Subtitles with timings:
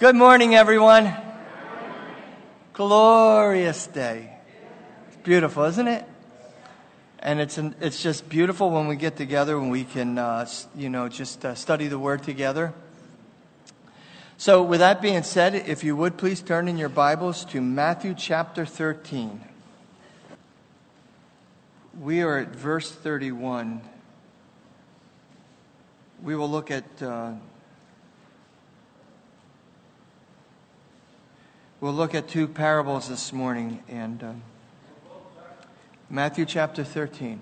[0.00, 1.14] Good morning, everyone.
[2.72, 4.32] Glorious day.
[5.08, 6.06] It's beautiful, isn't it?
[7.18, 10.88] And it's, an, it's just beautiful when we get together and we can, uh, you
[10.88, 12.72] know, just uh, study the Word together.
[14.38, 18.14] So, with that being said, if you would please turn in your Bibles to Matthew
[18.16, 19.38] chapter 13.
[22.00, 23.82] We are at verse 31.
[26.22, 27.02] We will look at.
[27.02, 27.32] Uh,
[31.80, 34.42] We'll look at two parables this morning and um,
[36.10, 37.40] Matthew chapter 13.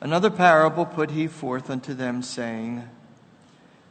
[0.00, 2.88] Another parable put he forth unto them, saying,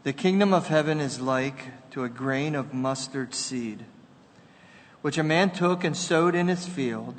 [0.04, 3.84] The kingdom of heaven is like to a grain of mustard seed,
[5.02, 7.16] which a man took and sowed in his field,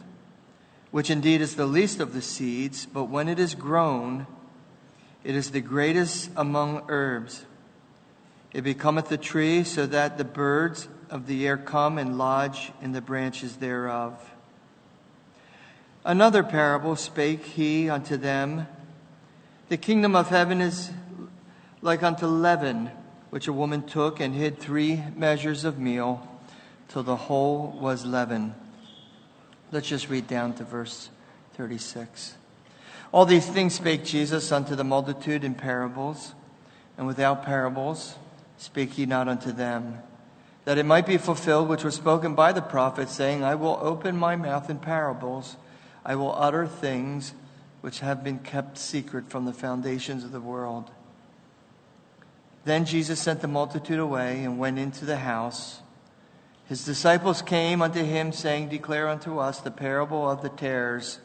[0.91, 4.27] which indeed is the least of the seeds, but when it is grown,
[5.23, 7.45] it is the greatest among herbs
[8.53, 12.93] it becometh a tree, so that the birds of the air come and lodge in
[12.93, 14.19] the branches thereof.
[16.05, 18.67] Another parable spake he unto them
[19.69, 20.91] The kingdom of heaven is
[21.83, 22.91] like unto leaven,
[23.31, 26.27] which a woman took and hid three measures of meal
[26.89, 28.55] till the whole was leaven.
[29.71, 31.11] Let's just read down to verse
[31.55, 32.35] 36.
[33.13, 36.35] All these things spake Jesus unto the multitude in parables,
[36.97, 38.15] and without parables
[38.59, 40.03] Speak ye not unto them,
[40.65, 44.17] that it might be fulfilled which was spoken by the prophet, saying, I will open
[44.17, 45.57] my mouth in parables,
[46.05, 47.35] I will utter things
[47.81, 50.91] which have been kept secret from the foundations of the world.
[52.65, 55.81] Then Jesus sent the multitude away and went into the house.
[56.67, 61.21] His disciples came unto him, saying, Declare unto us the parable of the tares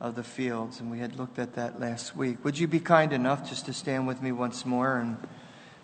[0.00, 0.80] of the fields.
[0.80, 2.42] And we had looked at that last week.
[2.44, 5.18] Would you be kind enough just to stand with me once more and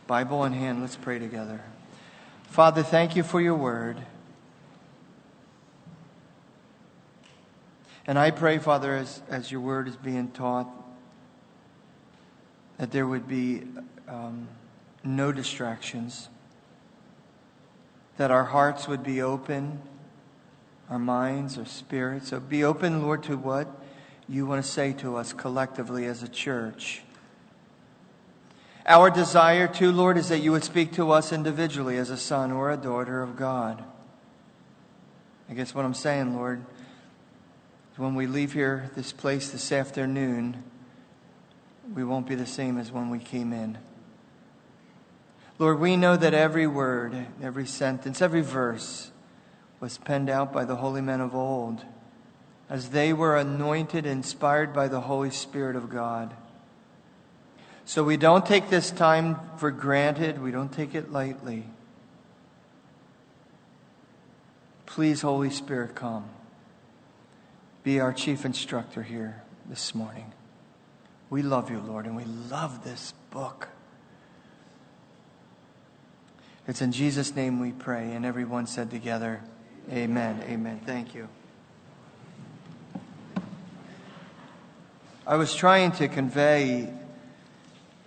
[0.06, 1.62] Bible in hand, let's pray together.
[2.44, 3.96] Father, thank you for your word.
[8.06, 10.68] And I pray, Father, as, as your word is being taught,
[12.76, 13.62] that there would be
[14.06, 14.48] um,
[15.02, 16.28] no distractions,
[18.18, 19.80] that our hearts would be open,
[20.90, 22.28] our minds, our spirits.
[22.28, 23.68] So be open, Lord, to what
[24.28, 27.02] you want to say to us collectively as a church.
[28.86, 32.52] Our desire, too, Lord, is that you would speak to us individually as a son
[32.52, 33.82] or a daughter of God.
[35.48, 36.64] I guess what I'm saying, Lord,
[37.92, 40.62] is when we leave here, this place this afternoon,
[41.94, 43.78] we won't be the same as when we came in.
[45.58, 49.10] Lord, we know that every word, every sentence, every verse
[49.80, 51.84] was penned out by the holy men of old
[52.68, 56.34] as they were anointed, inspired by the Holy Spirit of God.
[57.86, 61.64] So we don't take this time for granted, we don't take it lightly.
[64.86, 66.24] Please, Holy Spirit, come.
[67.82, 70.32] Be our chief instructor here this morning.
[71.30, 73.68] We love you, Lord, and we love this book.
[76.66, 78.12] It's in Jesus' name we pray.
[78.12, 79.42] And everyone said together,
[79.92, 80.42] Amen.
[80.48, 80.80] Amen.
[80.86, 81.28] Thank you.
[85.26, 86.90] I was trying to convey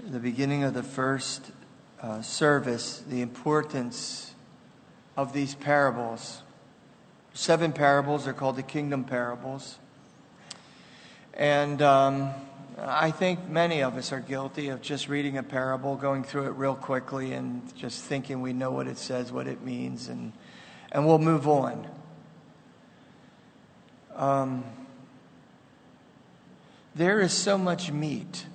[0.10, 1.52] the beginning of the first
[2.02, 4.34] uh, service the importance
[5.18, 6.44] of these parables.
[7.34, 9.80] Seven parables are called the kingdom parables.
[11.34, 12.32] And um,
[12.80, 16.52] I think many of us are guilty of just reading a parable, going through it
[16.52, 20.32] real quickly, and just thinking we know what it says, what it means, and,
[20.90, 21.86] and we'll move on.
[24.16, 24.64] Um,
[26.96, 28.46] there is so much meat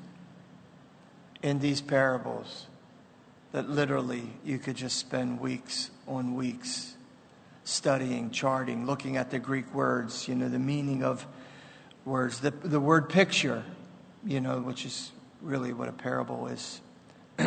[1.43, 2.67] in these parables
[3.53, 6.95] that literally you could just spend weeks on weeks
[7.65, 11.27] studying, charting, looking at the Greek words, you know, the meaning of
[12.05, 13.63] words, the, the word picture,
[14.25, 16.81] you know, which is really what a parable is.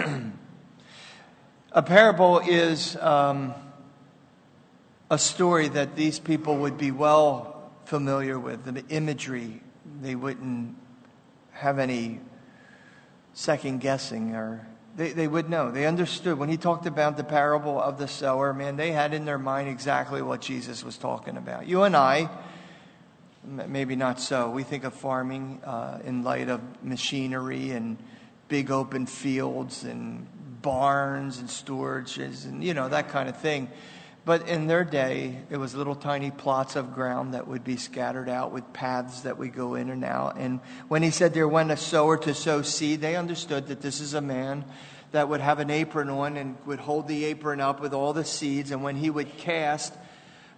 [1.72, 3.54] a parable is um,
[5.10, 9.62] a story that these people would be well familiar with, the imagery,
[10.02, 10.76] they wouldn't
[11.52, 12.20] have any
[13.36, 14.66] second guessing or
[14.96, 15.72] they, they would know.
[15.72, 16.40] They understood.
[16.40, 19.68] When he talked about the parable of the sower, man, they had in their mind
[19.68, 21.68] exactly what Jesus was talking about.
[21.68, 22.30] You and I,
[23.44, 24.50] maybe not so.
[24.50, 27.98] We think of farming uh, in light of machinery and
[28.48, 30.28] big open fields and
[30.62, 33.70] barns and storages and, you know, that kind of thing.
[34.26, 38.28] But in their day, it was little tiny plots of ground that would be scattered
[38.28, 40.38] out with paths that would go in and out.
[40.38, 44.02] And when he said there went a sower to sow seed, they understood that this
[44.02, 44.66] is a man
[45.12, 48.26] that would have an apron on and would hold the apron up with all the
[48.26, 48.72] seeds.
[48.72, 49.94] And when he would cast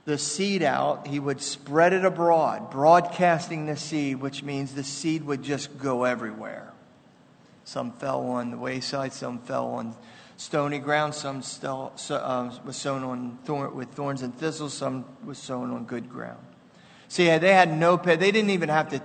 [0.05, 5.25] the seed out, he would spread it abroad, broadcasting the seed, which means the seed
[5.25, 6.71] would just go everywhere.
[7.65, 9.93] Some fell on the wayside, some fell on
[10.37, 15.37] stony ground, some still, uh, was sown on thorn, with thorns and thistles, some was
[15.37, 16.39] sown on good ground.
[17.09, 19.01] See, they had no, they didn't even have to,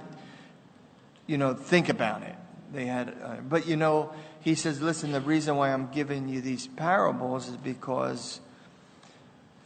[1.26, 2.36] you know, think about it.
[2.72, 6.40] They had, uh, but you know, he says, listen, the reason why I'm giving you
[6.40, 8.40] these parables is because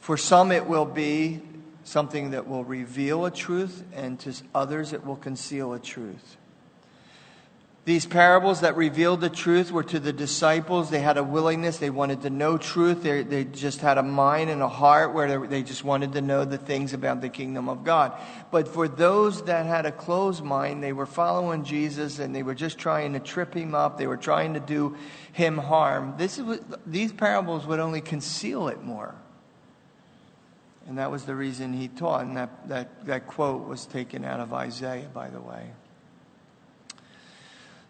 [0.00, 1.40] for some, it will be
[1.82, 6.36] something that will reveal a truth, and to others, it will conceal a truth.
[7.86, 10.90] These parables that revealed the truth were to the disciples.
[10.90, 11.76] They had a willingness.
[11.76, 13.04] They wanted to know truth.
[13.04, 16.20] They, they just had a mind and a heart where they, they just wanted to
[16.20, 18.12] know the things about the kingdom of God.
[18.50, 22.56] But for those that had a closed mind, they were following Jesus and they were
[22.56, 23.98] just trying to trip him up.
[23.98, 24.96] They were trying to do
[25.32, 26.14] him harm.
[26.18, 29.14] This is, these parables would only conceal it more.
[30.88, 32.22] And that was the reason he taught.
[32.22, 35.70] And that, that, that quote was taken out of Isaiah, by the way.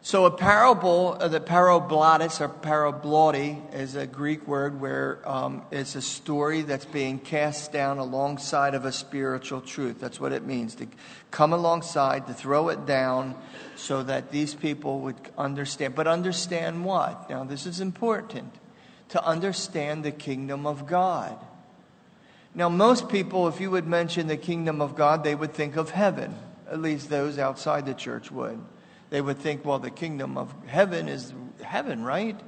[0.06, 5.96] So a parable, uh, the parabolatis or parabloti is a Greek word where um, it's
[5.96, 9.98] a story that's being cast down alongside of a spiritual truth.
[9.98, 10.86] That's what it means to
[11.32, 13.34] come alongside, to throw it down
[13.74, 15.96] so that these people would understand.
[15.96, 17.28] But understand what?
[17.28, 18.54] Now, this is important.
[19.08, 21.36] To understand the kingdom of God.
[22.54, 25.90] Now, most people, if you would mention the kingdom of God, they would think of
[25.90, 26.32] heaven.
[26.70, 28.60] At least those outside the church would.
[29.10, 31.32] They would think, well, the kingdom of heaven is
[31.62, 32.38] heaven, right?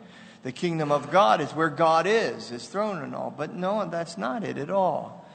[0.43, 3.32] The kingdom of God is where God is, his throne and all.
[3.37, 5.26] But no, that's not it at all.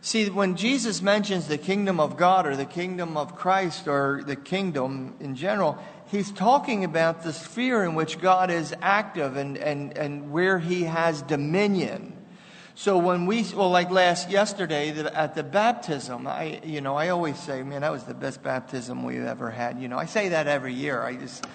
[0.00, 4.36] See, when Jesus mentions the kingdom of God or the kingdom of Christ or the
[4.36, 9.96] kingdom in general, he's talking about the sphere in which God is active and, and,
[9.96, 12.15] and where he has dominion.
[12.78, 17.38] So when we, well, like last yesterday at the baptism, I, you know, I always
[17.38, 19.80] say, man, that was the best baptism we've ever had.
[19.80, 21.02] You know, I say that every year.
[21.02, 21.46] I just,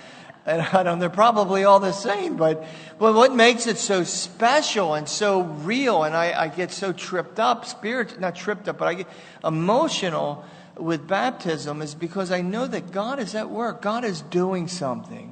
[0.47, 2.65] and I don't, they're probably all the same, but,
[2.97, 7.39] but what makes it so special and so real, and I, I get so tripped
[7.39, 9.07] up, spirit, not tripped up, but I get
[9.43, 10.43] emotional
[10.75, 13.83] with baptism is because I know that God is at work.
[13.83, 15.30] God is doing something.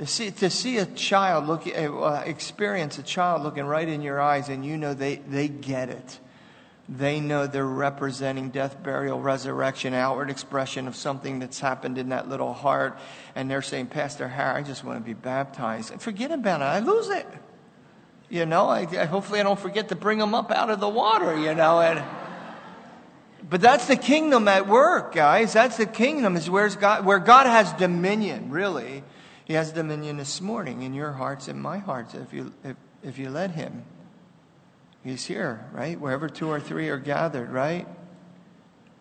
[0.00, 4.18] To see, to see a child look, uh, experience a child looking right in your
[4.18, 6.18] eyes, and you know they, they get it.
[6.88, 12.30] They know they're representing death, burial, resurrection, outward expression of something that's happened in that
[12.30, 12.98] little heart.
[13.34, 15.90] And they're saying, Pastor Harry, I just want to be baptized.
[15.92, 16.64] And forget about it.
[16.64, 17.26] I lose it.
[18.30, 20.88] You know, I, I, hopefully I don't forget to bring them up out of the
[20.88, 21.78] water, you know.
[21.82, 22.02] And,
[23.50, 25.52] but that's the kingdom at work, guys.
[25.52, 29.04] That's the kingdom is where's God, where God has dominion, really.
[29.50, 33.18] He has dominion this morning in your hearts and my hearts if you, if, if
[33.18, 33.82] you let Him.
[35.02, 36.00] He's here, right?
[36.00, 37.84] Wherever two or three are gathered, right?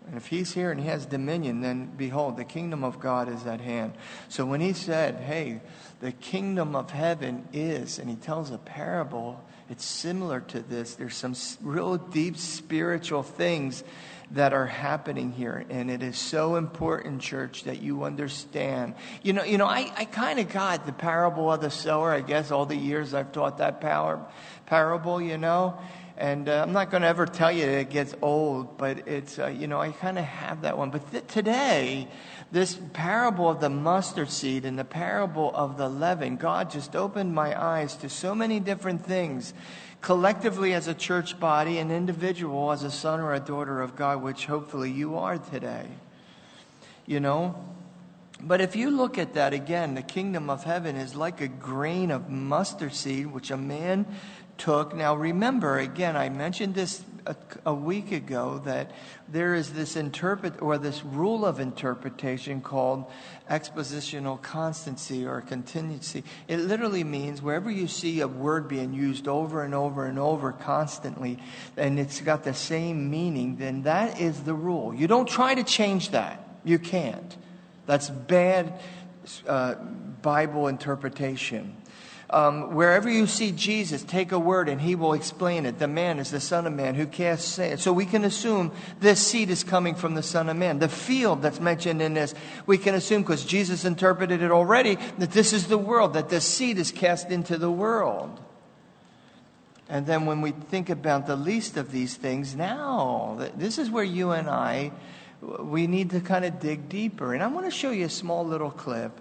[0.10, 3.46] And if He's here and He has dominion, then behold, the kingdom of God is
[3.46, 3.94] at hand.
[4.28, 5.62] So when He said, hey,
[6.00, 9.40] the kingdom of heaven is, and He tells a parable,
[9.70, 10.96] it's similar to this.
[10.96, 13.84] There's some real deep spiritual things
[14.32, 15.64] that are happening here.
[15.70, 18.96] And it is so important, church, that you understand.
[19.22, 22.22] You know, you know I, I kind of got the parable of the sower, I
[22.22, 24.20] guess, all the years I've taught that power,
[24.66, 25.78] parable, you know.
[26.20, 29.48] And uh, I'm not going to ever tell you it gets old, but it's, uh,
[29.48, 30.90] you know, I kind of have that one.
[30.90, 32.10] But th- today,
[32.52, 37.34] this parable of the mustard seed and the parable of the leaven, God just opened
[37.34, 39.54] my eyes to so many different things
[40.02, 44.22] collectively as a church body, an individual as a son or a daughter of God,
[44.22, 45.86] which hopefully you are today.
[47.06, 47.56] You know?
[48.42, 52.10] But if you look at that again, the kingdom of heaven is like a grain
[52.10, 54.06] of mustard seed which a man
[54.60, 54.94] took.
[54.94, 57.36] Now remember, again, I mentioned this a,
[57.66, 58.92] a, week ago that
[59.28, 63.06] there is this interpret or this rule of interpretation called
[63.50, 66.24] expositional constancy or contingency.
[66.48, 70.52] It literally means wherever you see a word being used over and over and over
[70.52, 71.40] constantly,
[71.78, 74.94] and it's got the same meaning, then that is the rule.
[74.94, 76.44] You don't try to change that.
[76.64, 77.38] You can't.
[77.86, 78.80] That's bad
[79.48, 79.76] uh,
[80.22, 81.76] Bible interpretation.
[82.32, 85.80] Um, wherever you see Jesus, take a word and he will explain it.
[85.80, 87.80] The man is the Son of Man who casts sand.
[87.80, 90.78] So we can assume this seed is coming from the Son of Man.
[90.78, 92.36] The field that's mentioned in this,
[92.68, 96.40] we can assume because Jesus interpreted it already that this is the world, that the
[96.40, 98.40] seed is cast into the world.
[99.88, 104.04] And then when we think about the least of these things, now, this is where
[104.04, 104.92] you and I,
[105.42, 107.34] we need to kind of dig deeper.
[107.34, 109.20] And I want to show you a small little clip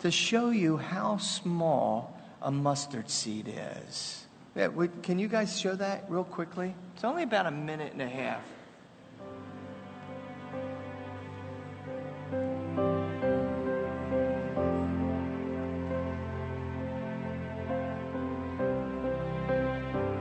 [0.00, 4.26] to show you how small a mustard seed is.
[4.54, 4.68] Yeah,
[5.02, 6.74] can you guys show that real quickly?
[6.94, 8.42] It's only about a minute and a half.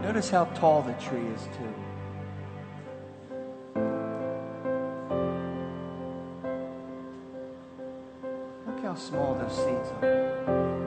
[0.03, 1.73] Notice how tall the tree is, too.
[8.65, 10.86] Look how small those seeds are.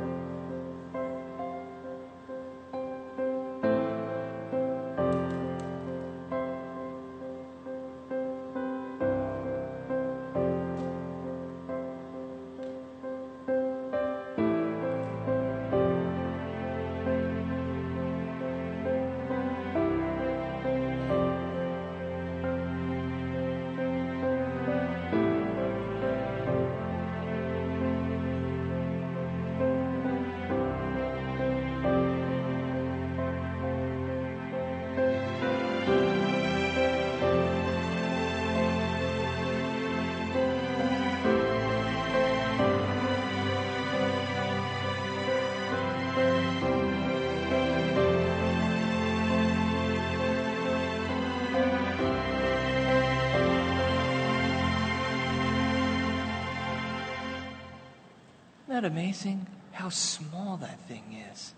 [58.80, 59.46] That amazing?
[59.72, 61.54] How small that thing is.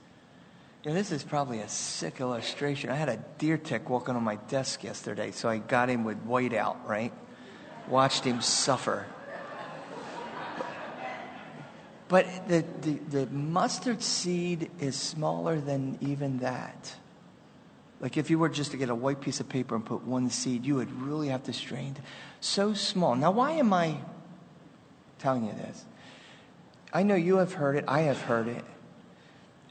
[0.84, 2.90] This is probably a sick illustration.
[2.90, 6.18] I had a deer tick walking on my desk yesterday, so I got him with
[6.22, 7.12] white out, right?
[7.88, 9.06] Watched him suffer.
[12.08, 16.94] But the, the, the mustard seed is smaller than even that.
[18.00, 20.28] Like if you were just to get a white piece of paper and put one
[20.28, 21.96] seed, you would really have to strain.
[22.40, 23.14] So small.
[23.14, 23.96] Now, why am I
[25.20, 25.84] telling you this?
[26.92, 28.64] I know you have heard it, I have heard it.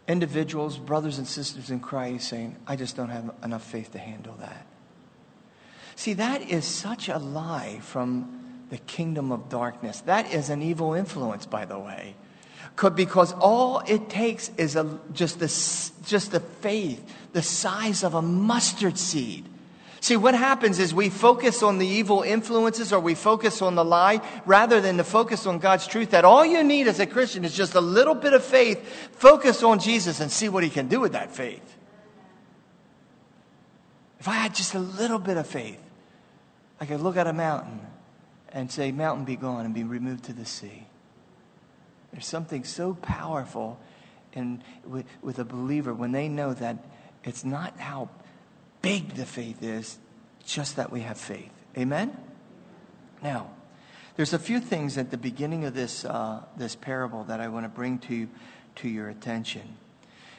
[0.08, 4.36] Individuals, brothers and sisters in Christ saying, I just don't have enough faith to handle
[4.40, 4.66] that.
[5.96, 10.02] See, that is such a lie from the kingdom of darkness.
[10.02, 12.16] That is an evil influence, by the way.
[12.96, 15.48] Because all it takes is a, just, the,
[16.08, 19.46] just the faith, the size of a mustard seed
[20.02, 23.86] See, what happens is we focus on the evil influences or we focus on the
[23.86, 27.46] lie rather than to focus on God's truth that all you need as a Christian
[27.46, 28.84] is just a little bit of faith.
[29.12, 31.78] Focus on Jesus and see what he can do with that faith.
[34.20, 35.80] If I had just a little bit of faith,
[36.80, 37.80] I could look at a mountain
[38.52, 40.88] and say, Mountain be gone and be removed to the sea.
[42.12, 43.80] There's something so powerful
[44.34, 46.78] in, with, with a believer when they know that
[47.24, 48.10] it's not how
[48.82, 49.98] big the faith is,
[50.46, 51.52] just that we have faith.
[51.78, 52.16] Amen?
[53.22, 53.52] Now,
[54.16, 57.66] there's a few things at the beginning of this, uh, this parable that I want
[57.66, 58.28] to bring to,
[58.78, 59.78] to your attention.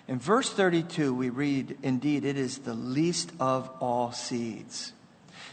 [0.09, 4.93] In verse 32, we read, Indeed, it is the least of all seeds.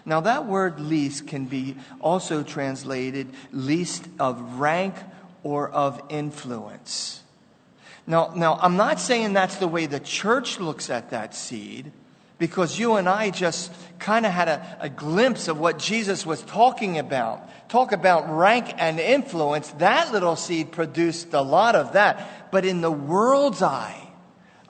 [0.05, 4.95] Now, that word least can be also translated least of rank
[5.43, 7.21] or of influence.
[8.07, 11.91] Now, now, I'm not saying that's the way the church looks at that seed
[12.39, 16.41] because you and I just kind of had a, a, glimpse of what Jesus was
[16.41, 17.69] talking about.
[17.69, 19.69] Talk about rank and influence.
[19.71, 22.49] That little seed produced a lot of that.
[22.51, 24.09] But in the world's eye,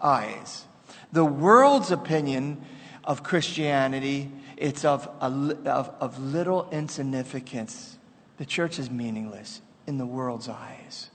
[0.01, 0.65] eyes,
[1.11, 2.61] the world's opinion
[3.03, 5.27] of Christianity, it's of, a,
[5.69, 7.97] of, of little insignificance.
[8.37, 11.09] The church is meaningless in the world's eyes.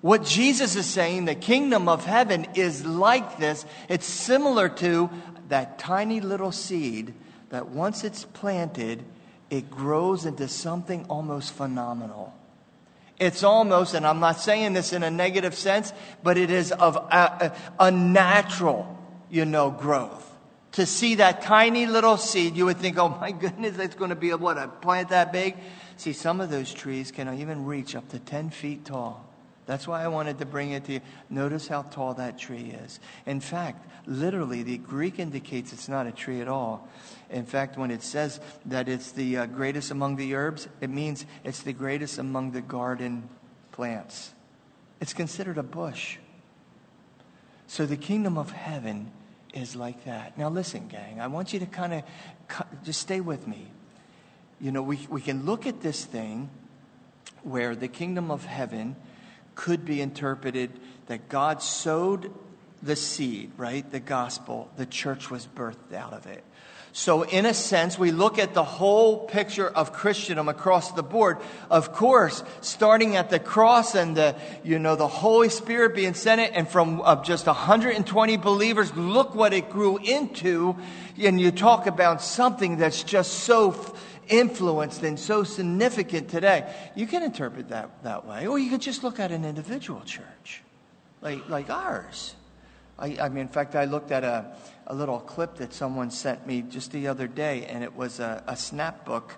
[0.00, 3.66] What Jesus is saying, the kingdom of heaven is like this.
[3.88, 5.10] It's similar to
[5.50, 7.14] that tiny little seed
[7.50, 9.04] that once it's planted,
[9.50, 12.34] it grows into something almost phenomenal.
[13.18, 15.92] It's almost, and I'm not saying this in a negative sense,
[16.22, 20.26] but it is of a, a, natural, you know, growth.
[20.72, 24.16] To see that tiny little seed, you would think, oh my goodness, it's going to
[24.16, 25.56] be a, what, a plant that big?
[25.98, 29.29] See, some of those trees can even reach up to 10 feet tall.
[29.70, 31.00] That's why I wanted to bring it to you.
[31.28, 32.98] Notice how tall that tree is.
[33.24, 36.88] In fact, literally, the Greek indicates it's not a tree at all.
[37.30, 41.24] In fact, when it says that it's the uh, greatest among the herbs, it means
[41.44, 43.28] it's the greatest among the garden
[43.70, 44.32] plants.
[45.00, 46.16] It's considered a bush.
[47.68, 49.12] So the kingdom of heaven
[49.54, 50.36] is like that.
[50.36, 52.02] Now, listen, gang, I want you to kind of
[52.82, 53.68] just stay with me.
[54.60, 56.50] You know, we, we can look at this thing
[57.44, 58.96] where the kingdom of heaven
[59.60, 60.70] could be interpreted
[61.04, 62.32] that God sowed
[62.82, 63.88] the seed, right?
[63.90, 66.42] The gospel, the church was birthed out of it.
[66.92, 71.38] So, in a sense, we look at the whole picture of Christendom across the board.
[71.70, 76.40] Of course, starting at the cross and the, you know, the Holy Spirit being sent
[76.40, 80.74] it, and from uh, just 120 believers, look what it grew into.
[81.18, 83.72] And you talk about something that's just so
[84.30, 86.72] influenced and so significant today.
[86.94, 90.62] You can interpret that that way, or you could just look at an individual church,
[91.20, 92.34] like like ours.
[92.98, 94.56] I, I mean, in fact, I looked at a
[94.86, 98.42] a little clip that someone sent me just the other day, and it was a,
[98.46, 99.32] a snapbook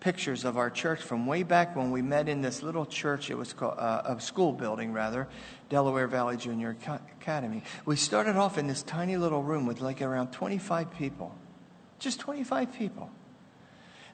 [0.00, 3.30] pictures of our church from way back when we met in this little church.
[3.30, 5.28] It was called uh, a school building, rather,
[5.68, 6.76] Delaware Valley Junior
[7.20, 7.62] Academy.
[7.84, 11.34] We started off in this tiny little room with like around 25 people,
[11.98, 13.10] just 25 people.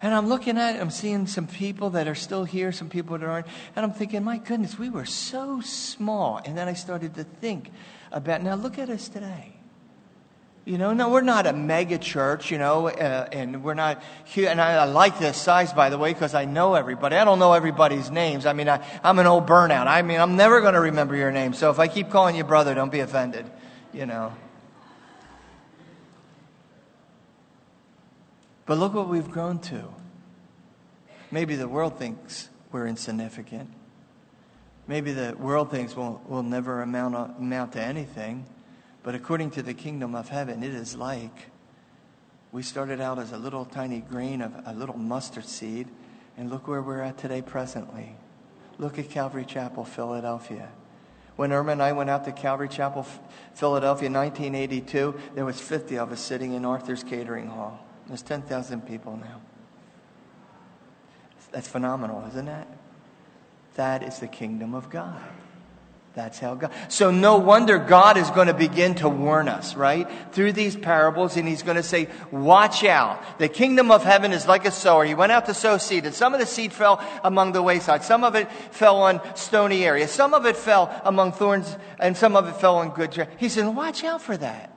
[0.02, 3.16] And I'm looking at it, I'm seeing some people that are still here, some people
[3.16, 6.40] that aren't, and I'm thinking, my goodness, we were so small.
[6.44, 7.70] And then I started to think
[8.12, 9.54] about, now look at us today.
[10.66, 14.48] You know, no, we're not a mega church, you know, uh, and we're not here.
[14.48, 17.14] And I, I, like this size, by the way, because I know everybody.
[17.14, 18.46] I don't know everybody's names.
[18.46, 19.86] I mean, I, I'm an old burnout.
[19.86, 21.54] I mean, I'm never going to remember your name.
[21.54, 23.48] So if I keep calling you brother, don't be offended,
[23.92, 24.32] you know.
[28.66, 29.84] But look what we've grown to.
[31.30, 33.70] Maybe the world thinks we're insignificant.
[34.88, 38.46] Maybe the world thinks we'll, we'll never amount, amount to anything.
[39.02, 41.50] But according to the kingdom of heaven, it is like
[42.52, 45.88] we started out as a little tiny grain of a little mustard seed,
[46.36, 48.16] and look where we're at today presently.
[48.78, 50.70] Look at Calvary Chapel, Philadelphia.
[51.36, 53.06] When Irma and I went out to Calvary Chapel,
[53.54, 57.85] Philadelphia in 1982, there was 50 of us sitting in Arthur's Catering Hall.
[58.08, 59.40] There's 10,000 people now.
[61.52, 62.66] That's phenomenal, isn't it?
[63.74, 65.22] That is the kingdom of God.
[66.14, 66.70] That's how God.
[66.88, 70.08] So no wonder God is going to begin to warn us, right?
[70.32, 73.38] Through these parables, and He's going to say, watch out.
[73.38, 75.04] The kingdom of heaven is like a sower.
[75.04, 78.02] He went out to sow seed, and some of the seed fell among the wayside.
[78.02, 80.10] Some of it fell on stony areas.
[80.10, 83.30] Some of it fell among thorns, and some of it fell on good ground.
[83.36, 84.72] He said, watch out for that.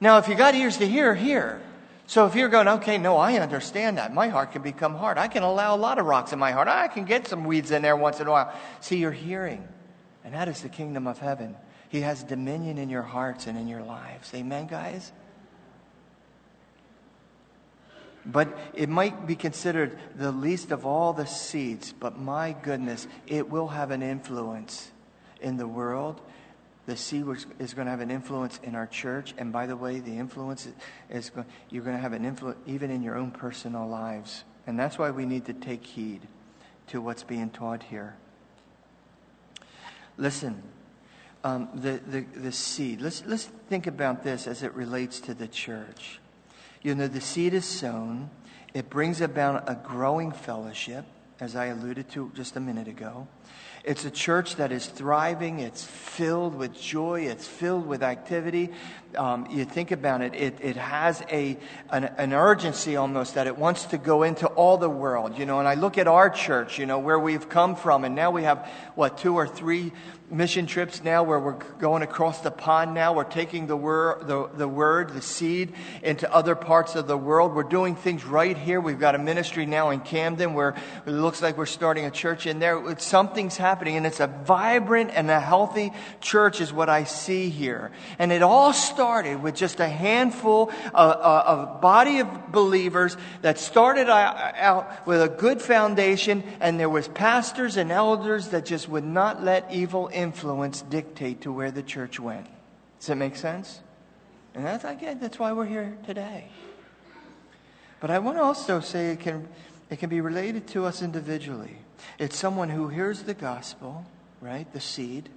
[0.00, 1.60] Now, if you got ears to hear, hear.
[2.10, 4.12] So if you're going, okay, no, I understand that.
[4.12, 5.16] My heart can become hard.
[5.16, 6.66] I can allow a lot of rocks in my heart.
[6.66, 8.52] I can get some weeds in there once in a while.
[8.80, 9.62] See, you're hearing.
[10.24, 11.54] And that is the kingdom of heaven.
[11.88, 14.34] He has dominion in your hearts and in your lives.
[14.34, 15.12] Amen, guys?
[18.26, 23.48] But it might be considered the least of all the seeds, but my goodness, it
[23.48, 24.90] will have an influence
[25.40, 26.20] in the world.
[26.90, 27.24] The seed
[27.60, 29.32] is going to have an influence in our church.
[29.38, 30.66] And by the way, the influence
[31.08, 34.42] is going, you're going to have an influence even in your own personal lives.
[34.66, 36.26] And that's why we need to take heed
[36.88, 38.16] to what's being taught here.
[40.18, 40.64] Listen,
[41.44, 43.00] um, the, the, the seed.
[43.00, 46.18] Let's, let's think about this as it relates to the church.
[46.82, 48.30] You know, the seed is sown,
[48.74, 51.04] it brings about a growing fellowship,
[51.38, 53.28] as I alluded to just a minute ago.
[53.82, 55.60] It's a church that is thriving.
[55.60, 57.22] It's filled with joy.
[57.22, 58.72] It's filled with activity.
[59.16, 61.58] Um, you think about it, it, it has a,
[61.90, 65.58] an, an, urgency almost that it wants to go into all the world, you know.
[65.58, 68.44] And I look at our church, you know, where we've come from, and now we
[68.44, 69.92] have, what, two or three
[70.30, 73.12] mission trips now where we're going across the pond now.
[73.12, 77.54] We're taking the word, the, the word, the seed into other parts of the world.
[77.54, 78.80] We're doing things right here.
[78.80, 82.46] We've got a ministry now in Camden where it looks like we're starting a church
[82.46, 82.96] in there.
[82.98, 87.90] Something's happening and it's a vibrant and a healthy church is what I see here.
[88.18, 93.58] And it all started with just a handful of, uh, of body of believers that
[93.58, 99.02] started out with a good foundation and there was pastors and elders that just would
[99.02, 102.46] not let evil influence dictate to where the church went.
[102.98, 103.80] Does that make sense?
[104.54, 106.48] And that's, again, that's why we're here today.
[108.00, 109.48] But I want to also say it can,
[109.88, 111.78] it can be related to us individually.
[112.18, 114.04] It's someone who hears the gospel,
[114.42, 114.70] right?
[114.74, 115.30] The seed.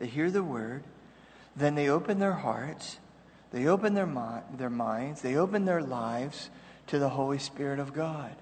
[0.00, 0.82] They hear the word.
[1.56, 2.98] Then they open their hearts.
[3.50, 5.22] They open their, mi- their minds.
[5.22, 6.50] They open their lives
[6.88, 8.34] to the Holy Spirit of God.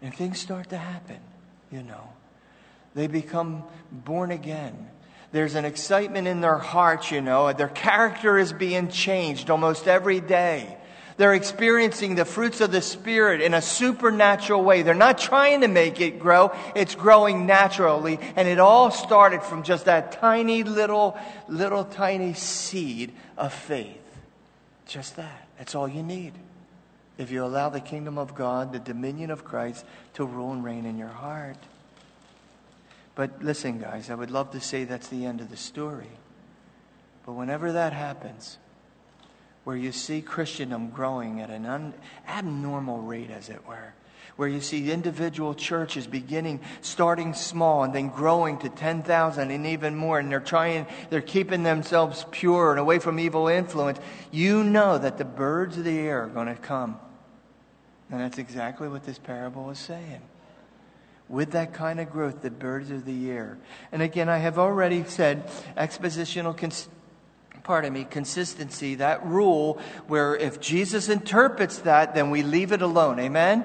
[0.00, 1.18] And things start to happen,
[1.70, 2.08] you know.
[2.94, 4.88] They become born again.
[5.30, 7.52] There's an excitement in their hearts, you know.
[7.52, 10.77] Their character is being changed almost every day.
[11.18, 14.82] They're experiencing the fruits of the Spirit in a supernatural way.
[14.82, 18.20] They're not trying to make it grow, it's growing naturally.
[18.36, 23.96] And it all started from just that tiny little, little tiny seed of faith.
[24.86, 25.48] Just that.
[25.58, 26.34] That's all you need.
[27.18, 30.86] If you allow the kingdom of God, the dominion of Christ, to rule and reign
[30.86, 31.58] in your heart.
[33.16, 36.10] But listen, guys, I would love to say that's the end of the story.
[37.26, 38.56] But whenever that happens,
[39.68, 41.92] where you see Christendom growing at an un-
[42.26, 43.92] abnormal rate, as it were,
[44.36, 49.94] where you see individual churches beginning, starting small and then growing to 10,000 and even
[49.94, 53.98] more, and they're trying, they're keeping themselves pure and away from evil influence,
[54.30, 56.98] you know that the birds of the air are going to come.
[58.10, 60.22] And that's exactly what this parable is saying.
[61.28, 63.58] With that kind of growth, the birds of the air.
[63.92, 66.88] And again, I have already said expositional cons-
[67.68, 73.20] pardon me, consistency, that rule where if Jesus interprets that, then we leave it alone.
[73.20, 73.62] Amen?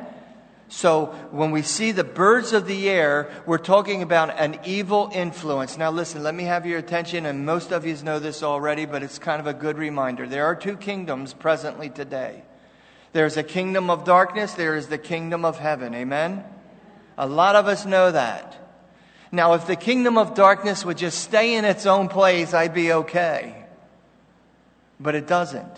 [0.67, 5.77] So when we see the birds of the air, we're talking about an evil influence.
[5.77, 9.03] Now listen, let me have your attention, and most of you know this already, but
[9.03, 10.27] it's kind of a good reminder.
[10.27, 12.43] There are two kingdoms presently today.
[13.13, 15.95] There's a kingdom of darkness, there is the kingdom of heaven.
[15.95, 16.43] Amen?
[17.17, 18.57] A lot of us know that.
[19.31, 22.91] Now, if the kingdom of darkness would just stay in its own place, I'd be
[22.91, 23.62] okay.
[24.99, 25.77] But it doesn't.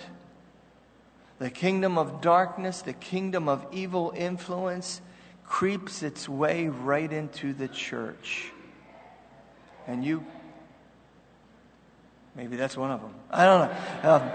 [1.39, 5.01] The kingdom of darkness, the kingdom of evil influence,
[5.45, 8.51] creeps its way right into the church.
[9.87, 10.25] And you,
[12.35, 13.13] maybe that's one of them.
[13.29, 14.11] I don't know.
[14.11, 14.31] Um,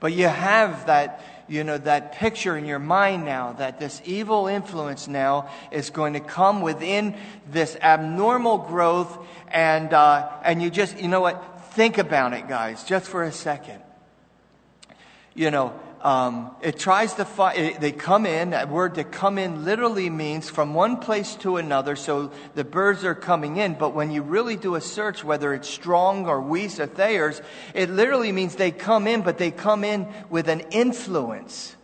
[0.00, 4.46] but you have that, you know, that picture in your mind now that this evil
[4.46, 7.16] influence now is going to come within
[7.50, 11.42] this abnormal growth, and uh, and you just, you know what?
[11.72, 13.82] Think about it, guys, just for a second
[15.38, 19.64] you know, um, it tries to find, they come in, that word to come in
[19.64, 24.10] literally means from one place to another, so the birds are coming in, but when
[24.10, 27.40] you really do a search, whether it's Strong or Wuest or Thayer's,
[27.72, 31.76] it literally means they come in, but they come in with an influence.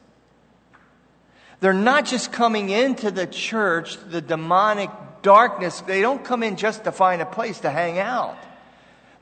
[1.60, 4.90] They're not just coming into the church, the demonic
[5.22, 8.36] darkness, they don't come in just to find a place to hang out.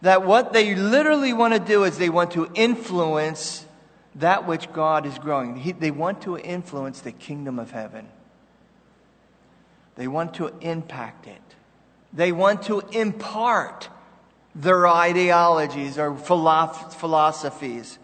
[0.02, 3.66] That what they literally want to do is they want to influence
[4.16, 5.56] that which God is growing.
[5.56, 8.08] He, they want to influence the kingdom of heaven,
[9.96, 11.42] they want to impact it,
[12.12, 13.88] they want to impart
[14.54, 17.98] their ideologies or philosophies.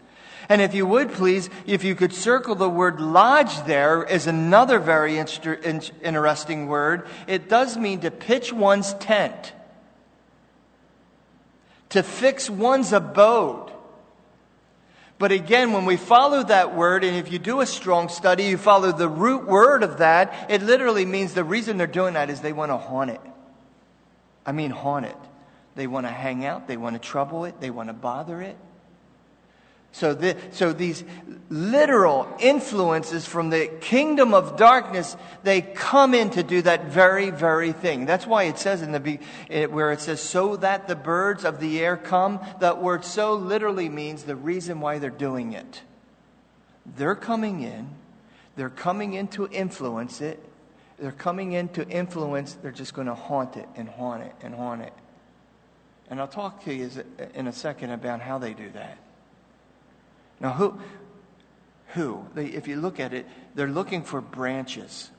[0.47, 4.79] And if you would please, if you could circle the word lodge there is another
[4.79, 7.07] very interesting word.
[7.27, 9.53] It does mean to pitch one's tent,
[11.89, 13.71] to fix one's abode.
[15.17, 18.57] But again, when we follow that word, and if you do a strong study, you
[18.57, 22.39] follow the root word of that, it literally means the reason they're doing that is
[22.39, 23.21] they want to haunt it.
[24.45, 25.17] I mean, haunt it.
[25.75, 28.57] They want to hang out, they want to trouble it, they want to bother it.
[29.91, 31.03] So, the, so these
[31.49, 37.71] literal influences from the kingdom of darkness, they come in to do that very, very
[37.71, 38.05] thing.
[38.05, 41.59] That's why it says in the eh, where it says, "So that the birds of
[41.59, 45.81] the air come." That word "so" literally means the reason why they're doing it.
[46.85, 47.89] They're coming in.
[48.55, 50.43] They're coming in to influence it.
[50.99, 52.57] They're coming in to influence.
[52.61, 54.93] They're just going to haunt it and haunt it and haunt it.
[56.09, 58.97] And I'll talk to you eh, in a second about how they do that.
[60.39, 60.79] Now, who?
[61.93, 62.25] Who?
[62.35, 63.25] They, if you look at it,
[63.55, 65.09] they're looking for branches.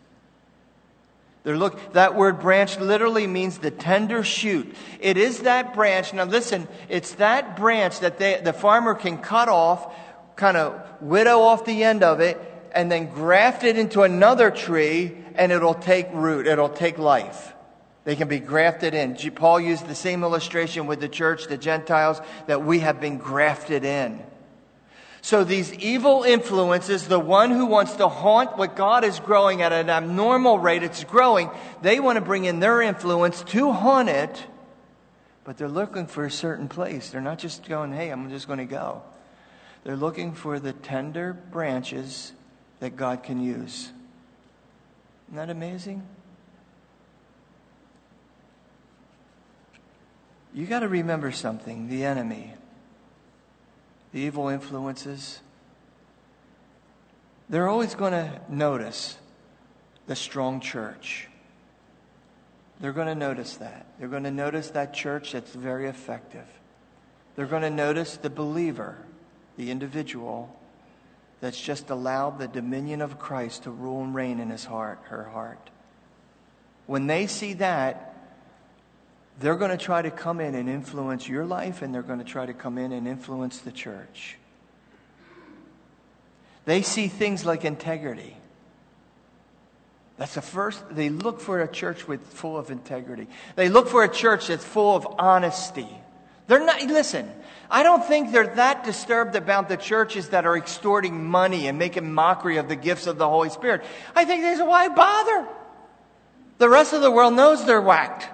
[1.42, 4.74] They're look, that word branch literally means the tender shoot.
[5.00, 6.12] It is that branch.
[6.12, 9.94] Now listen, it's that branch that they, the farmer can cut off,
[10.36, 12.38] kind of widow off the end of it,
[12.72, 16.46] and then graft it into another tree, and it'll take root.
[16.46, 17.54] It'll take life.
[18.04, 19.16] They can be grafted in.
[19.32, 23.84] Paul used the same illustration with the church, the Gentiles, that we have been grafted
[23.84, 24.22] in.
[25.22, 29.72] So these evil influences, the one who wants to haunt what God is growing at
[29.72, 31.50] an abnormal rate, it's growing,
[31.82, 34.46] they want to bring in their influence to haunt it,
[35.44, 37.10] but they're looking for a certain place.
[37.10, 39.02] They're not just going, hey, I'm just going to go.
[39.84, 42.32] They're looking for the tender branches
[42.80, 43.90] that God can use.
[45.28, 46.06] Isn't that amazing?
[50.52, 52.54] You got to remember something the enemy
[54.12, 55.40] the evil influences,
[57.48, 59.16] they're always going to notice
[60.06, 61.28] the strong church.
[62.80, 63.86] They're going to notice that.
[63.98, 66.46] They're going to notice that church that's very effective.
[67.36, 68.96] They're going to notice the believer,
[69.56, 70.56] the individual
[71.40, 75.24] that's just allowed the dominion of Christ to rule and reign in his heart, her
[75.24, 75.70] heart.
[76.86, 78.09] When they see that,
[79.40, 82.24] they're going to try to come in and influence your life, and they're going to
[82.24, 84.36] try to come in and influence the church.
[86.66, 88.36] They see things like integrity.
[90.18, 93.28] That's the first, they look for a church with full of integrity.
[93.56, 95.88] They look for a church that's full of honesty,
[96.50, 97.30] They're not, listen,
[97.70, 102.12] I don't think they're that disturbed about the churches that are extorting money and making
[102.12, 103.84] mockery of the gifts of the Holy Spirit.
[104.16, 105.46] I think they say, why bother?
[106.58, 108.28] The rest of the world knows they're whacked.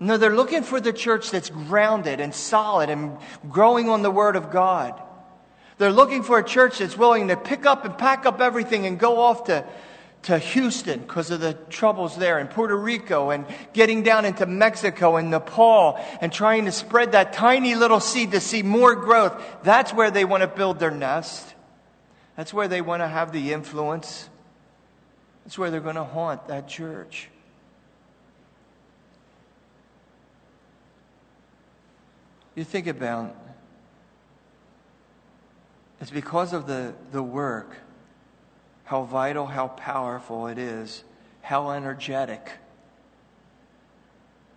[0.00, 3.16] No, they're looking for the church that's grounded and solid and
[3.48, 5.00] growing on the Word of God.
[5.78, 8.98] They're looking for a church that's willing to pick up and pack up everything and
[8.98, 9.64] go off to,
[10.22, 15.16] to Houston because of the troubles there, and Puerto Rico, and getting down into Mexico
[15.16, 19.40] and Nepal, and trying to spread that tiny little seed to see more growth.
[19.62, 21.54] That's where they want to build their nest.
[22.36, 24.28] That's where they want to have the influence.
[25.44, 27.30] That's where they're going to haunt that church.
[32.58, 33.36] You think about
[36.00, 37.76] it's because of the, the work,
[38.82, 41.04] how vital, how powerful it is,
[41.40, 42.50] how energetic.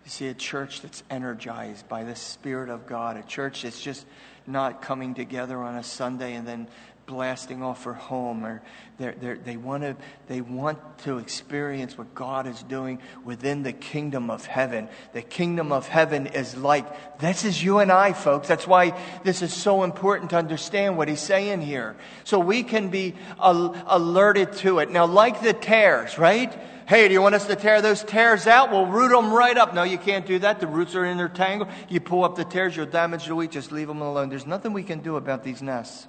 [0.04, 4.04] You see a church that's energized by the Spirit of God, a church that's just
[4.48, 6.66] not coming together on a Sunday and then
[7.12, 8.62] blasting off for home or
[8.96, 9.94] they're, they're, they want to
[10.28, 15.72] they want to experience what god is doing within the kingdom of heaven the kingdom
[15.72, 19.82] of heaven is like this is you and i folks that's why this is so
[19.82, 21.94] important to understand what he's saying here
[22.24, 27.14] so we can be al- alerted to it now like the tares right Hey, do
[27.14, 28.72] you want us to tear those tares out?
[28.72, 29.72] We'll root them right up.
[29.72, 30.58] No, you can't do that.
[30.58, 31.70] The roots are intertangled.
[31.88, 33.52] You pull up the tares, you'll damage the wheat.
[33.52, 34.28] Just leave them alone.
[34.28, 36.08] There's nothing we can do about these nests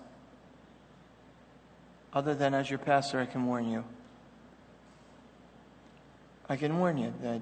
[2.14, 3.84] other than as your pastor, I can warn you.
[6.48, 7.42] I can warn you that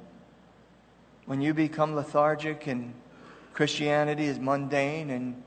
[1.25, 2.93] when you become lethargic and
[3.53, 5.43] Christianity is mundane and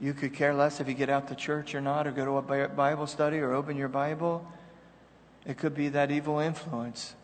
[0.00, 2.36] you could care less if you get out to church or not, or go to
[2.36, 4.46] a Bible study or open your Bible,
[5.44, 7.14] it could be that evil influence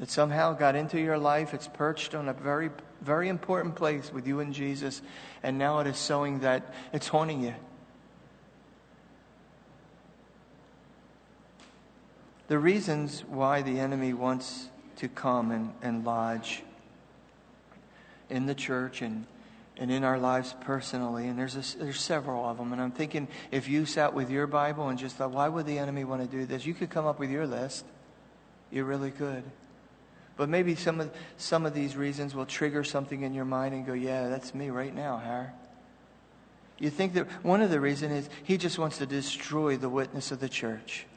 [0.00, 1.54] that somehow got into your life.
[1.54, 2.70] It's perched on a very,
[3.02, 5.02] very important place with you and Jesus,
[5.42, 7.54] and now it is sowing that it's haunting you.
[12.48, 16.62] The reasons why the enemy wants to come and, and lodge
[18.30, 19.26] in the church and,
[19.76, 21.28] and in our lives personally.
[21.28, 22.72] And there's, a, there's several of them.
[22.72, 25.78] And I'm thinking if you sat with your Bible and just thought, why would the
[25.78, 26.66] enemy want to do this?
[26.66, 27.84] You could come up with your list.
[28.70, 29.44] You really could.
[30.36, 33.84] But maybe some of, some of these reasons will trigger something in your mind and
[33.84, 35.52] go, yeah, that's me right now, Har.
[36.78, 40.30] You think that one of the reasons is he just wants to destroy the witness
[40.30, 41.07] of the church.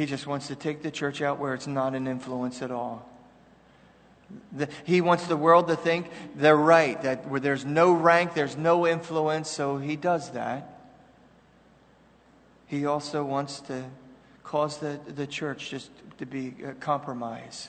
[0.00, 3.06] He just wants to take the church out where it's not an influence at all.
[4.50, 8.56] The, he wants the world to think they're right, that where there's no rank, there's
[8.56, 10.80] no influence, so he does that.
[12.66, 13.84] He also wants to
[14.42, 17.68] cause the, the church just to be uh, compromise.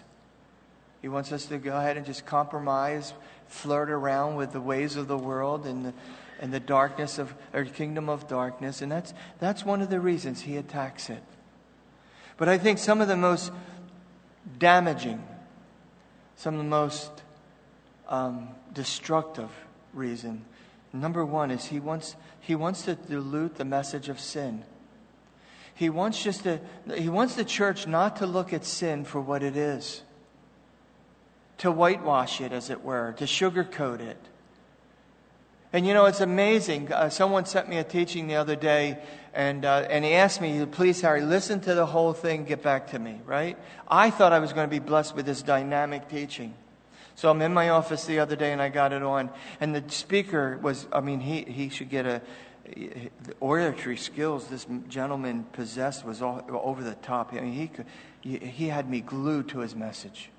[1.01, 3.11] He wants us to go ahead and just compromise,
[3.49, 5.93] flirt around with the ways of the world and the,
[6.39, 8.81] and the darkness of our kingdom of darkness.
[8.81, 11.21] And that's, that's one of the reasons he attacks it.
[12.41, 13.51] But I think some of the most
[14.57, 15.23] damaging,
[16.37, 17.11] some of the most
[18.07, 19.51] um, destructive
[19.93, 20.43] reason,
[20.91, 24.63] number one, is he wants, he wants to dilute the message of sin.
[25.75, 26.59] He wants just to,
[26.95, 30.01] he wants the church not to look at sin for what it is,
[31.59, 34.17] to whitewash it, as it were, to sugarcoat it.
[35.73, 36.91] And you know, it's amazing.
[36.91, 38.99] Uh, someone sent me a teaching the other day,
[39.33, 42.91] and, uh, and he asked me, please, Harry, listen to the whole thing, get back
[42.91, 43.57] to me, right?
[43.87, 46.53] I thought I was going to be blessed with this dynamic teaching.
[47.15, 49.29] So I'm in my office the other day and I got it on.
[49.59, 52.21] And the speaker was, I mean, he, he should get a,
[52.65, 57.33] the oratory skills this gentleman possessed was all, over the top.
[57.33, 57.85] I mean, he, could,
[58.21, 60.29] he had me glued to his message.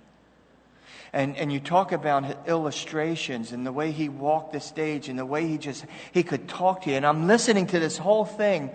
[1.13, 5.27] And, and you talk about illustrations and the way he walked the stage and the
[5.27, 6.97] way he just, he could talk to you.
[6.97, 8.71] And I'm listening to this whole thing.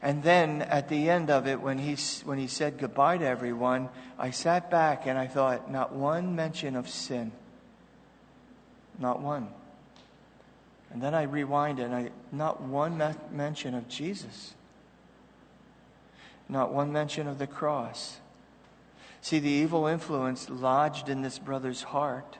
[0.00, 3.90] And then at the end of it, when he, when he said goodbye to everyone,
[4.18, 7.32] I sat back and I thought, not one mention of sin.
[8.98, 9.48] Not one.
[10.90, 14.54] And then I rewind and I, not one mention of Jesus.
[16.48, 18.20] Not one mention of the cross.
[19.24, 22.36] See, the evil influence lodged in this brother's heart,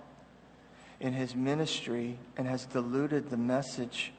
[1.01, 4.13] in his ministry, and has diluted the message,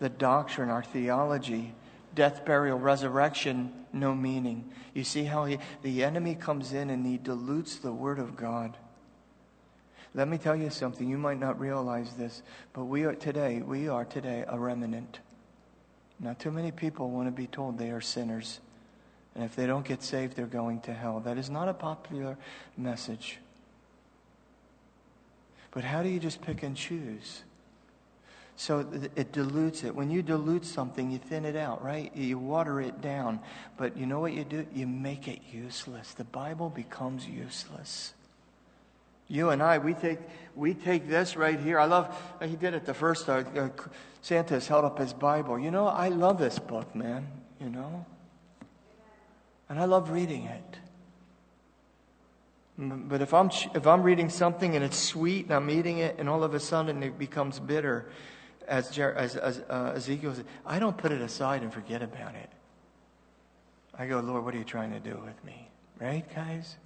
[0.00, 1.74] the doctrine, our theology.
[2.12, 4.72] Death, burial, resurrection, no meaning.
[4.94, 8.76] You see how he, the enemy comes in and he dilutes the Word of God.
[10.12, 11.08] Let me tell you something.
[11.08, 15.20] You might not realize this, but we are today, we are today a remnant.
[16.18, 18.58] Not too many people want to be told they are sinners.
[19.34, 21.20] And if they don't get saved, they're going to hell.
[21.20, 22.36] That is not a popular
[22.76, 23.38] message.
[25.70, 27.42] But how do you just pick and choose?
[28.56, 29.94] So it dilutes it.
[29.94, 32.14] When you dilute something, you thin it out, right?
[32.14, 33.40] You water it down.
[33.78, 34.66] But you know what you do?
[34.74, 36.12] You make it useless.
[36.12, 38.12] The Bible becomes useless.
[39.28, 40.18] You and I, we take,
[40.54, 41.80] we take this right here.
[41.80, 43.46] I love, he did it the first time.
[43.56, 43.68] Uh,
[44.20, 45.58] Santa's held up his Bible.
[45.58, 47.26] You know, I love this book, man,
[47.58, 48.04] you know?
[49.72, 50.78] And I love reading it.
[52.76, 56.28] But if I'm, if I'm reading something and it's sweet and I'm eating it and
[56.28, 58.10] all of a sudden it becomes bitter,
[58.68, 62.34] as, Jer- as, as uh, Ezekiel said, I don't put it aside and forget about
[62.34, 62.50] it.
[63.98, 65.70] I go, Lord, what are you trying to do with me?
[65.98, 66.76] Right, guys?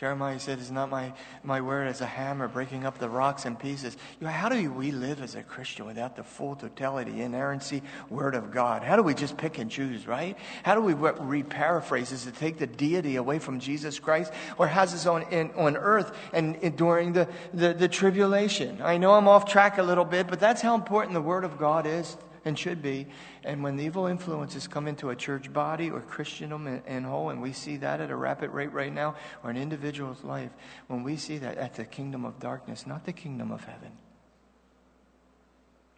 [0.00, 1.12] Jeremiah said, Is not my,
[1.44, 3.98] my word as a hammer breaking up the rocks in pieces?
[4.18, 8.34] You know, how do we live as a Christian without the full totality, inerrancy, word
[8.34, 8.82] of God?
[8.82, 10.38] How do we just pick and choose, right?
[10.62, 12.12] How do we re paraphrase?
[12.12, 15.76] Is to take the deity away from Jesus Christ or has us on, in, on
[15.76, 18.80] earth and, and during the, the, the tribulation?
[18.80, 21.58] I know I'm off track a little bit, but that's how important the word of
[21.58, 23.06] God is and should be.
[23.44, 27.42] And when the evil influences come into a church body or Christendom in whole, and
[27.42, 30.50] we see that at a rapid rate right now, or an individual's life,
[30.86, 33.92] when we see that, at the kingdom of darkness, not the kingdom of heaven.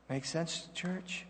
[0.08, 1.26] Make sense, church?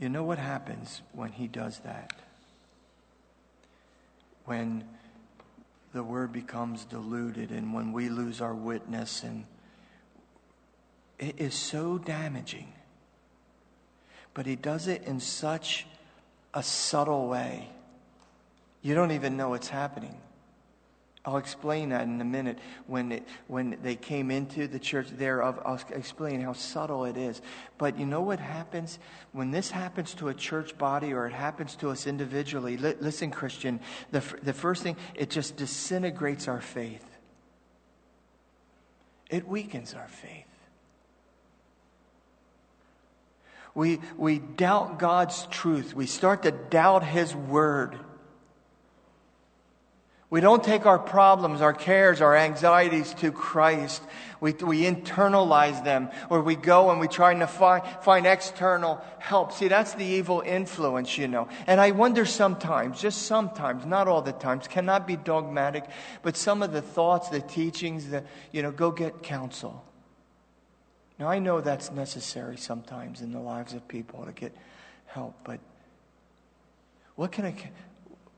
[0.00, 2.12] You know what happens when he does that?
[4.48, 4.82] When
[5.92, 9.44] the word becomes diluted and when we lose our witness and
[11.18, 12.72] it is so damaging.
[14.32, 15.86] But he does it in such
[16.54, 17.68] a subtle way.
[18.82, 20.16] You don't even know it's happening
[21.24, 25.42] I'll explain that in a minute when, it, when they came into the church there.
[25.42, 27.42] I'll, I'll explain how subtle it is.
[27.76, 28.98] But you know what happens?
[29.32, 33.30] When this happens to a church body or it happens to us individually, li- listen,
[33.30, 37.04] Christian, the, the first thing, it just disintegrates our faith,
[39.28, 40.44] it weakens our faith.
[43.74, 45.94] We, we doubt God's truth.
[45.94, 47.96] We start to doubt His word.
[50.30, 54.02] We don't take our problems, our cares, our anxieties to Christ.
[54.40, 59.52] We, we internalize them, or we go and we try to find, find external help.
[59.52, 61.48] See, that's the evil influence, you know.
[61.66, 65.84] And I wonder sometimes, just sometimes, not all the times, cannot be dogmatic,
[66.22, 69.82] but some of the thoughts, the teachings, the, you know, go get counsel.
[71.18, 74.54] Now, I know that's necessary sometimes in the lives of people to get
[75.06, 75.58] help, but
[77.16, 77.54] what can a,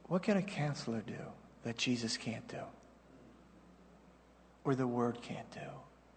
[0.07, 1.15] what can a counselor do?
[1.65, 2.63] That Jesus can't do
[4.65, 5.61] or the Word can't do.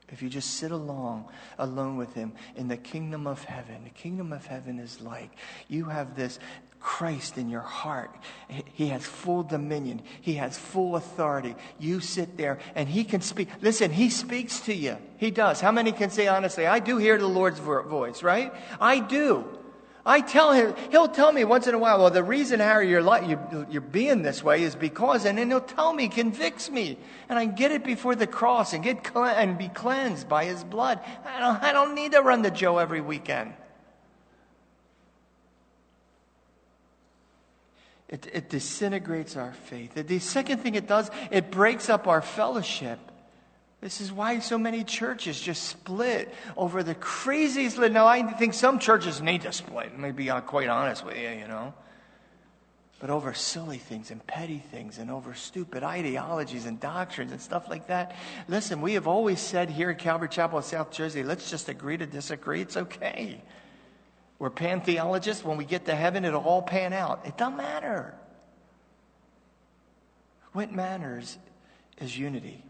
[0.10, 1.26] If you just sit along,
[1.58, 5.32] alone with Him in the kingdom of heaven, the kingdom of heaven is like
[5.68, 6.40] you have this
[6.80, 8.14] Christ in your heart.
[8.74, 10.02] He has full dominion.
[10.22, 11.56] He has full authority.
[11.80, 13.48] You sit there and He can speak.
[13.62, 14.98] Listen, He speaks to you.
[15.18, 15.62] He does.
[15.62, 18.54] How many can say honestly, I do hear the Lord's voice, right?
[18.80, 19.48] I do.
[20.06, 23.02] I tell him, he'll tell me once in a while, well, the reason, Harry, you're,
[23.02, 26.98] like, you, you're being this way is because, and then he'll tell me, convicts me,
[27.30, 31.00] and I get it before the cross and get and be cleansed by his blood.
[31.26, 33.54] I don't, I don't need to run to Joe every weekend.
[38.10, 39.94] It, it disintegrates our faith.
[39.96, 43.00] The second thing it does, it breaks up our fellowship.
[43.84, 47.78] This is why so many churches just split over the craziest.
[47.78, 49.92] Now, I think some churches need to split.
[49.92, 51.74] Let me be quite honest with you, you know.
[53.02, 57.68] But over silly things and petty things and over stupid ideologies and doctrines and stuff
[57.68, 58.16] like that.
[58.48, 61.98] Listen, we have always said here at Calvary Chapel of South Jersey, let's just agree
[61.98, 62.62] to disagree.
[62.62, 63.42] It's okay.
[64.40, 65.44] We're pantheologists.
[65.44, 67.26] When we get to heaven, it'll all pan out.
[67.26, 68.16] It doesn't matter.
[70.54, 71.38] What matters
[72.00, 72.64] is unity.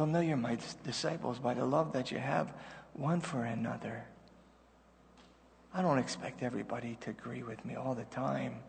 [0.00, 2.54] They'll know you're my disciples by the love that you have
[2.94, 4.02] one for another.
[5.74, 8.60] I don't expect everybody to agree with me all the time.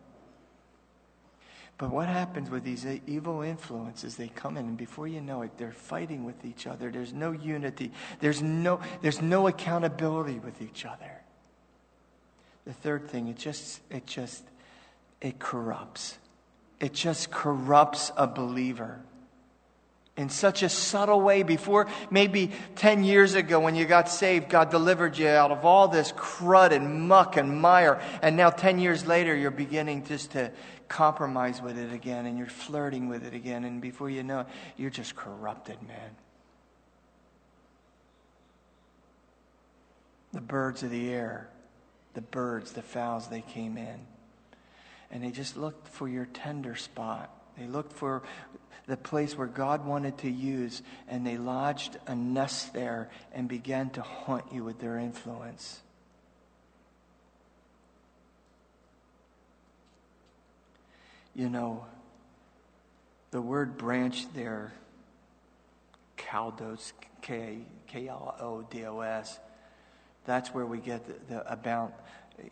[1.78, 4.18] But what happens with these evil influences?
[4.18, 6.92] They come in, and before you know it, they're fighting with each other.
[6.92, 7.94] There's no unity.
[8.20, 11.22] There's no, there's no accountability with each other.
[12.66, 14.44] The third thing, it just, it just,
[15.22, 16.18] it corrupts.
[16.82, 19.00] It just corrupts a believer
[20.22, 24.70] in such a subtle way before maybe 10 years ago when you got saved god
[24.70, 29.06] delivered you out of all this crud and muck and mire and now 10 years
[29.06, 30.52] later you're beginning just to
[30.88, 34.48] compromise with it again and you're flirting with it again and before you know it
[34.78, 36.12] you're just corrupted man
[40.32, 41.50] the birds of the air
[42.14, 44.00] the birds, the fowls, they came in.
[45.12, 47.30] And they just looked for your tender spot.
[47.58, 48.24] They looked for
[48.88, 53.90] the place where God wanted to use, and they lodged a nest there and began
[53.92, 55.82] to haunt you with their influence.
[61.34, 61.86] You know,
[63.32, 64.74] the word branch there,
[66.18, 66.92] kaldos,
[67.22, 67.64] K
[67.96, 69.40] L O D O S,
[70.26, 71.94] that's where we get the, the about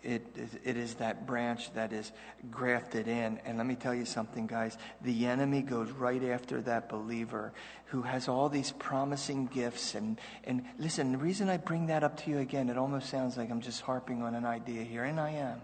[0.03, 0.25] it,
[0.63, 2.11] it is that branch that is
[2.51, 3.39] grafted in.
[3.45, 4.77] And let me tell you something, guys.
[5.01, 7.53] The enemy goes right after that believer
[7.85, 9.95] who has all these promising gifts.
[9.95, 13.37] And, and listen, the reason I bring that up to you again, it almost sounds
[13.37, 15.61] like I'm just harping on an idea here, and I am.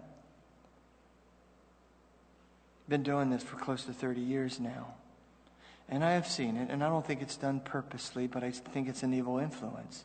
[2.88, 4.94] Been doing this for close to 30 years now.
[5.88, 8.88] And I have seen it, and I don't think it's done purposely, but I think
[8.88, 10.04] it's an evil influence.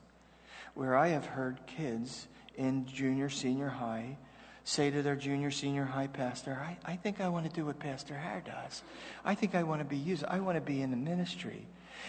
[0.75, 4.17] Where I have heard kids in junior, senior high
[4.65, 7.79] say to their junior, senior high pastor, I, I think I want to do what
[7.79, 8.83] Pastor Hare does.
[9.25, 10.25] I think I want to be used.
[10.25, 11.67] I want to be in the ministry.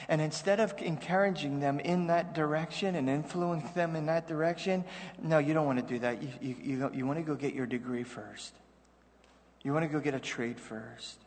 [0.07, 4.85] And instead of encouraging them in that direction and influencing them in that direction,
[5.21, 6.21] no, you don't want to do that.
[6.21, 8.53] You, you, you, you want to go get your degree first.
[9.63, 11.19] You want to go get a trade first.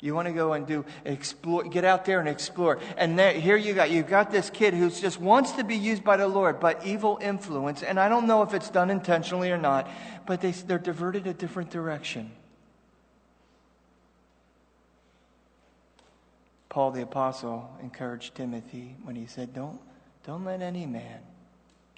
[0.00, 2.78] You want to go and do explore, get out there and explore.
[2.96, 6.04] And there, here you got, you've got this kid who just wants to be used
[6.04, 7.82] by the Lord, but evil influence.
[7.82, 9.88] And I don't know if it's done intentionally or not,
[10.26, 12.30] but they, they're diverted a different direction.
[16.68, 19.78] Paul the apostle encouraged Timothy when he said, "Don't,
[20.26, 21.20] don't let any man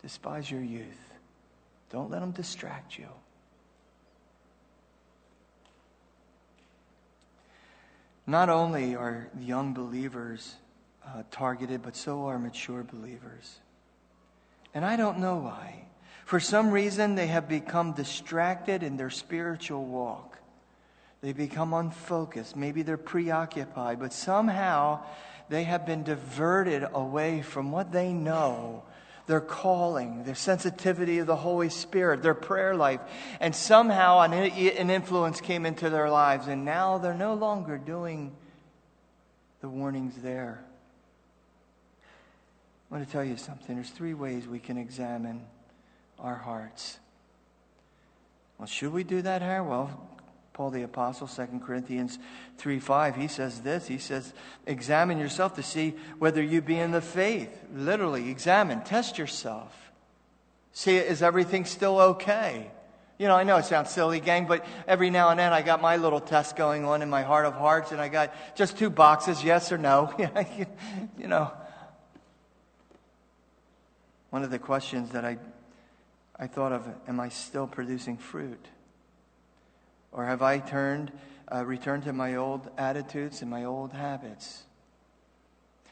[0.03, 1.15] despise your youth.
[1.91, 3.09] Don't let him distract you."
[8.27, 10.57] Not only are young believers
[11.07, 13.61] uh, targeted, but so are mature believers.
[14.75, 15.85] And I don't know why.
[16.25, 20.39] For some reason, they have become distracted in their spiritual walk.
[21.21, 22.57] They become unfocused.
[22.57, 25.01] Maybe they're preoccupied, but somehow
[25.49, 28.83] they have been diverted away from what they know
[29.27, 33.01] their calling, their sensitivity of the Holy Spirit, their prayer life.
[33.41, 38.33] And somehow an, an influence came into their lives, and now they're no longer doing
[39.61, 40.63] the warnings there.
[42.91, 43.75] I want to tell you something.
[43.75, 45.43] There's three ways we can examine
[46.21, 46.99] our hearts.
[48.59, 49.63] Well, should we do that here?
[49.63, 50.09] Well,
[50.57, 52.19] Paul the Apostle, 2 Corinthians
[52.57, 53.87] 3 5, he says this.
[53.89, 54.33] He says,
[54.65, 57.51] Examine yourself to see whether you be in the faith.
[57.75, 59.93] Literally, examine, test yourself.
[60.73, 62.71] See, is everything still okay?
[63.19, 65.83] You know, I know it sounds silly, gang, but every now and then I got
[65.83, 68.89] my little test going on in my heart of hearts, and I got just two
[68.89, 70.11] boxes, yes or no.
[71.19, 71.53] you know.
[74.31, 75.37] One of the questions that I,
[76.35, 78.69] I thought of, am I still producing fruit?
[80.17, 81.13] Or have I turned,
[81.53, 84.65] uh, returned to my old attitudes and my old habits?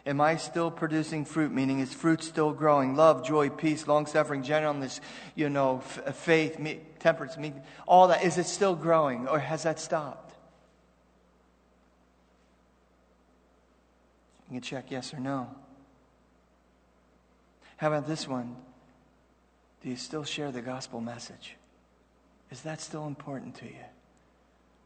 [0.07, 1.53] Am I still producing fruit?
[1.53, 2.97] Meaning, is fruit still growing?
[2.97, 5.03] Love, joy, peace, long suffering, gentleness,
[5.35, 7.53] you know, f- uh, faith, me- temperance, me-
[7.87, 8.25] all that.
[8.25, 10.35] Is it still growing or has that stopped?
[14.49, 15.49] You can check yes or no.
[17.77, 18.57] How about this one?
[19.83, 21.57] Do you still share the gospel message?
[22.51, 23.85] Is that still important to you?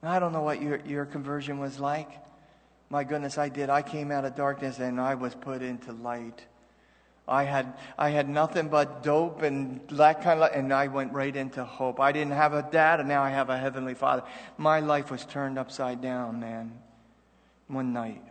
[0.02, 2.10] I don't know what your, your conversion was like.
[2.90, 3.68] My goodness, I did.
[3.68, 6.44] I came out of darkness and I was put into light.
[7.26, 11.34] I had, I had nothing but dope and that kind of, and I went right
[11.34, 12.00] into hope.
[12.00, 14.22] I didn't have a dad, and now I have a heavenly father.
[14.56, 16.72] My life was turned upside down, man.
[17.66, 18.22] One night,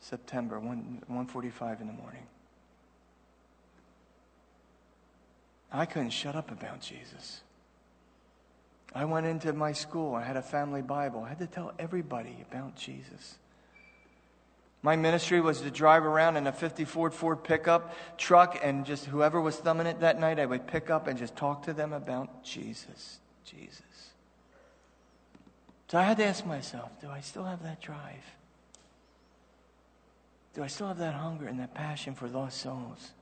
[0.00, 2.26] September, 1, 1.45 in the morning.
[5.72, 7.40] I couldn't shut up about Jesus.
[8.94, 10.14] I went into my school.
[10.14, 11.22] I had a family Bible.
[11.22, 13.38] I had to tell everybody about Jesus.
[14.82, 19.04] My ministry was to drive around in a 50 Ford Ford pickup truck, and just
[19.04, 21.92] whoever was thumbing it that night, I would pick up and just talk to them
[21.92, 23.18] about Jesus.
[23.44, 23.82] Jesus.
[25.88, 28.24] So I had to ask myself do I still have that drive?
[30.54, 33.12] Do I still have that hunger and that passion for lost souls?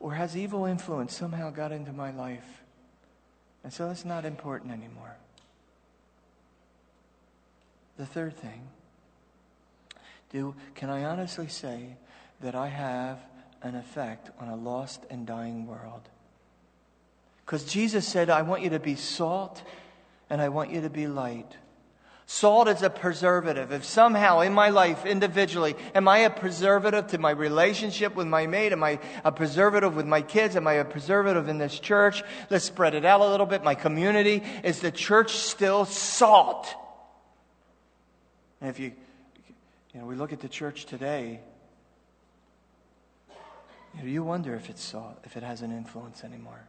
[0.00, 2.62] Or has evil influence somehow got into my life?
[3.68, 5.14] And so it's not important anymore.
[7.98, 8.62] The third thing,
[10.30, 11.98] do can I honestly say
[12.40, 13.18] that I have
[13.60, 16.08] an effect on a lost and dying world?
[17.44, 19.62] Because Jesus said, I want you to be salt
[20.30, 21.58] and I want you to be light.
[22.30, 23.72] Salt is a preservative.
[23.72, 28.46] If somehow in my life, individually, am I a preservative to my relationship with my
[28.46, 28.72] mate?
[28.72, 30.54] Am I a preservative with my kids?
[30.54, 32.22] Am I a preservative in this church?
[32.50, 33.64] Let's spread it out a little bit.
[33.64, 34.42] My community.
[34.62, 36.66] Is the church still salt?
[38.60, 38.92] And if you,
[39.94, 41.40] you know, we look at the church today,
[43.94, 46.68] you, know, you wonder if it's salt, if it has an influence anymore.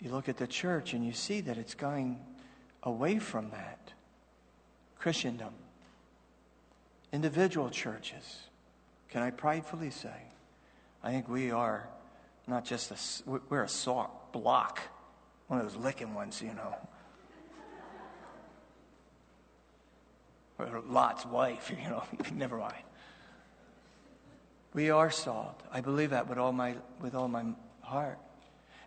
[0.00, 2.18] You look at the church and you see that it's going
[2.86, 3.92] away from that.
[4.96, 5.52] Christendom,
[7.12, 8.44] individual churches,
[9.10, 10.16] can I pridefully say,
[11.02, 11.88] I think we are
[12.46, 14.80] not just a, we're a salt block,
[15.48, 16.74] one of those licking ones, you know.
[20.58, 22.74] Or Lot's wife, you know, never mind.
[24.72, 25.62] We are salt.
[25.72, 27.44] I believe that with all my, with all my
[27.82, 28.18] heart.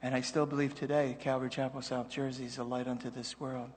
[0.02, 3.70] And I still believe today, Calvary Chapel, South Jersey is a light unto this world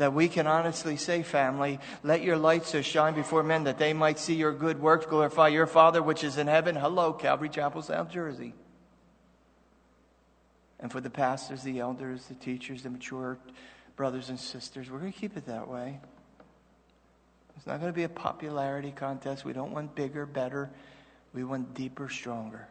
[0.00, 3.92] that we can honestly say, family, let your light so shine before men that they
[3.92, 6.74] might see your good works, glorify your Father which is in heaven.
[6.74, 8.54] Hello, Calvary Chapel, South Jersey.
[10.78, 13.36] And for the pastors, the elders, the teachers, the mature
[13.94, 16.00] brothers and sisters, we're going to keep it that way.
[17.58, 19.44] It's not going to be a popularity contest.
[19.44, 20.70] We don't want bigger, better.
[21.34, 22.66] We want deeper, stronger.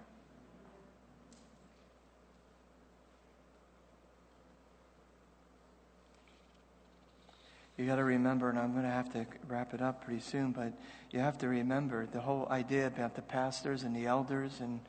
[7.79, 10.51] You got to remember, and I'm going to have to wrap it up pretty soon,
[10.51, 10.73] but
[11.11, 14.81] you have to remember the whole idea about the pastors and the elders and,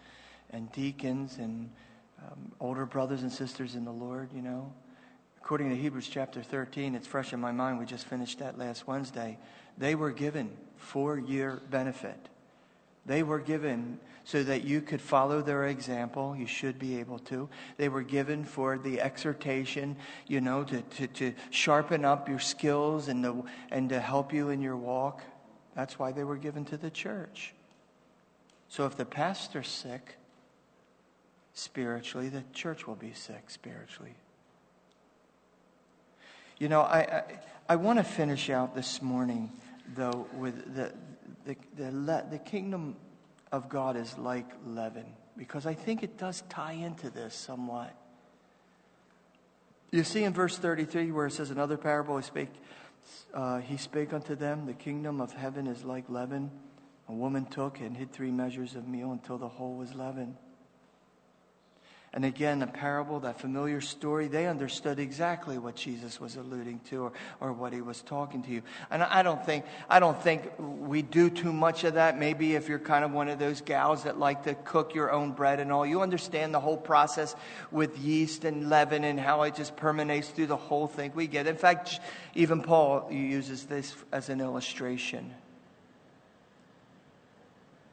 [0.50, 1.70] and deacons and
[2.18, 4.72] um, older brothers and sisters in the Lord, you know.
[5.38, 7.78] According to Hebrews chapter 13, it's fresh in my mind.
[7.78, 9.38] We just finished that last Wednesday.
[9.78, 12.28] They were given four year benefit.
[13.06, 16.36] They were given so that you could follow their example.
[16.36, 17.48] You should be able to.
[17.78, 19.96] They were given for the exhortation,
[20.26, 24.50] you know, to, to, to sharpen up your skills and to, and to help you
[24.50, 25.22] in your walk.
[25.74, 27.54] That's why they were given to the church.
[28.68, 30.16] So if the pastor's sick
[31.54, 34.14] spiritually, the church will be sick spiritually.
[36.58, 37.22] You know, I, I,
[37.70, 39.50] I want to finish out this morning,
[39.94, 40.92] though, with the,
[41.76, 42.96] the, the, the kingdom
[43.52, 47.94] of God is like leaven, because I think it does tie into this somewhat.
[49.90, 52.52] You see in verse 33 where it says, Another parable he spake,
[53.34, 56.50] uh, he spake unto them, The kingdom of heaven is like leaven.
[57.08, 60.36] A woman took and hid three measures of meal until the whole was leavened.
[62.12, 67.04] And again, a parable, that familiar story, they understood exactly what Jesus was alluding to
[67.04, 68.62] or, or what he was talking to you.
[68.90, 72.18] And I don't think I don't think we do too much of that.
[72.18, 75.30] Maybe if you're kind of one of those gals that like to cook your own
[75.30, 77.36] bread and all, you understand the whole process
[77.70, 81.12] with yeast and leaven and how it just permeates through the whole thing.
[81.14, 81.46] We get.
[81.46, 82.00] In fact,
[82.34, 85.32] even Paul uses this as an illustration.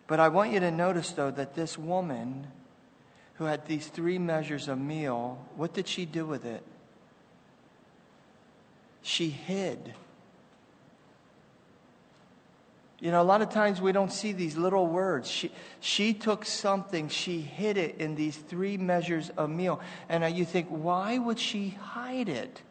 [0.07, 2.47] But I want you to notice though that this woman
[3.37, 6.63] who had these three measures of meal, what did she do with it?
[9.01, 9.93] She hid.
[12.99, 15.29] You know, a lot of times we don't see these little words.
[15.29, 19.79] She, she took something, she hid it in these three measures of meal.
[20.09, 22.61] And you think, why would she hide it?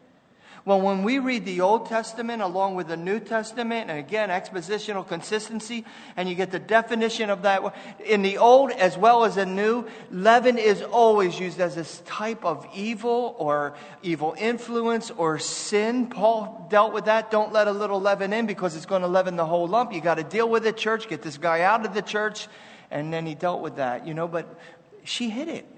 [0.67, 5.07] Well, when we read the Old Testament along with the New Testament, and again, expositional
[5.07, 5.85] consistency,
[6.17, 9.87] and you get the definition of that in the Old as well as the New,
[10.11, 16.07] leaven is always used as this type of evil or evil influence or sin.
[16.07, 17.31] Paul dealt with that.
[17.31, 19.93] Don't let a little leaven in because it's going to leaven the whole lump.
[19.93, 21.07] You got to deal with it, church.
[21.07, 22.49] Get this guy out of the church.
[22.91, 24.59] And then he dealt with that, you know, but
[25.05, 25.76] she hid it.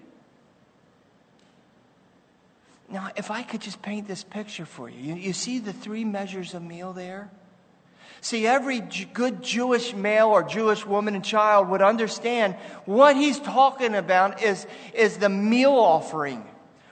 [2.92, 6.04] Now, if I could just paint this picture for you, you, you see the three
[6.04, 7.30] measures of meal there?
[8.22, 8.82] See, every
[9.14, 14.68] good Jewish male or Jewish woman and child would understand what he's talking about is,
[14.94, 16.44] is the meal offering.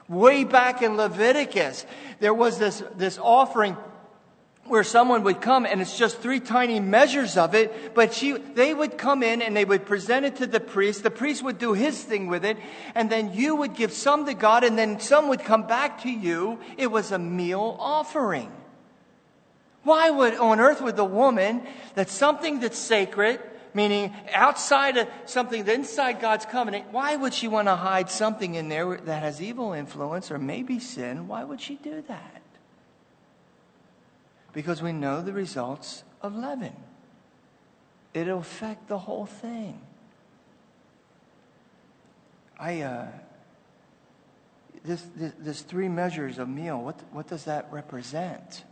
[0.08, 1.86] Way back in Leviticus,
[2.20, 3.76] there was this, this offering
[4.68, 8.74] where someone would come and it's just three tiny measures of it, but she, they
[8.74, 11.04] would come in and they would present it to the priest.
[11.04, 12.58] The priest would do his thing with it,
[12.94, 16.10] and then you would give some to God, and then some would come back to
[16.10, 16.60] you.
[16.78, 18.52] It was a meal offering.
[19.84, 21.66] Why would on earth would the woman
[21.96, 23.40] that something that's sacred,
[23.74, 28.56] meaning outside of something that's inside God's covenant, why would she want to hide something
[28.56, 31.28] in there that has evil influence or maybe sin?
[31.30, 32.37] Why would she do that?
[34.58, 36.74] Because we know the results of leaven.
[38.16, 39.80] It'll affect the whole thing.
[42.60, 43.08] I, uh,
[44.84, 48.64] this, this, this three measures of meal, what, what does that represent?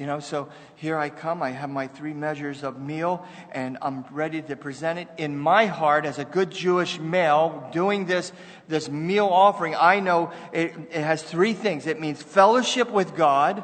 [0.00, 1.42] You know, so here I come.
[1.42, 3.22] I have my three measures of meal,
[3.52, 5.08] and I'm ready to present it.
[5.18, 8.32] In my heart, as a good Jewish male, doing this,
[8.66, 11.86] this meal offering, I know it, it has three things.
[11.86, 13.62] It means fellowship with God.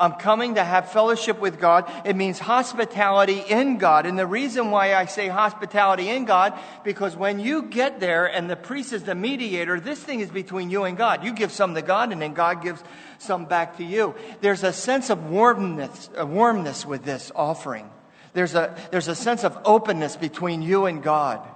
[0.00, 1.92] I'm coming to have fellowship with God.
[2.06, 4.06] It means hospitality in God.
[4.06, 8.48] And the reason why I say hospitality in God, because when you get there and
[8.48, 11.22] the priest is the mediator, this thing is between you and God.
[11.22, 12.82] You give some to God, and then God gives
[13.18, 14.14] some back to you.
[14.40, 17.90] There's a sense of warmness, a warmness with this offering.
[18.32, 21.46] There's a, there's a sense of openness between you and God.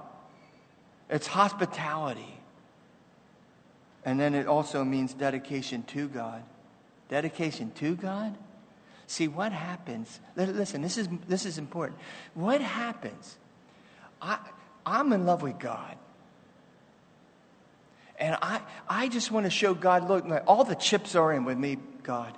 [1.08, 2.38] It's hospitality.
[4.04, 6.42] And then it also means dedication to God.
[7.08, 8.36] Dedication to God?
[9.06, 10.20] See, what happens?
[10.36, 11.98] Listen, this is, this is important.
[12.32, 13.36] What happens?
[14.20, 14.38] I,
[14.86, 15.96] I'm in love with God.
[18.18, 21.58] And I, I just want to show God, look, all the chips are in with
[21.58, 22.36] me, God.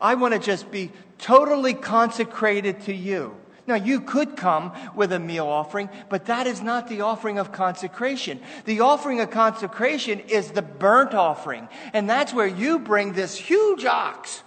[0.00, 3.34] I want to just be totally consecrated to you.
[3.66, 7.50] Now, you could come with a meal offering, but that is not the offering of
[7.50, 8.40] consecration.
[8.64, 11.68] The offering of consecration is the burnt offering.
[11.92, 14.42] And that's where you bring this huge ox.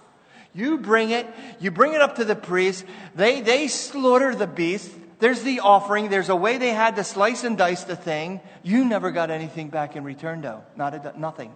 [0.54, 1.26] You bring it,
[1.60, 2.84] you bring it up to the priest.
[3.14, 4.90] They, they slaughter the beast.
[5.18, 6.08] There's the offering.
[6.08, 8.40] There's a way they had to slice and dice the thing.
[8.62, 10.64] You never got anything back in return, though.
[10.76, 11.52] Not a, nothing.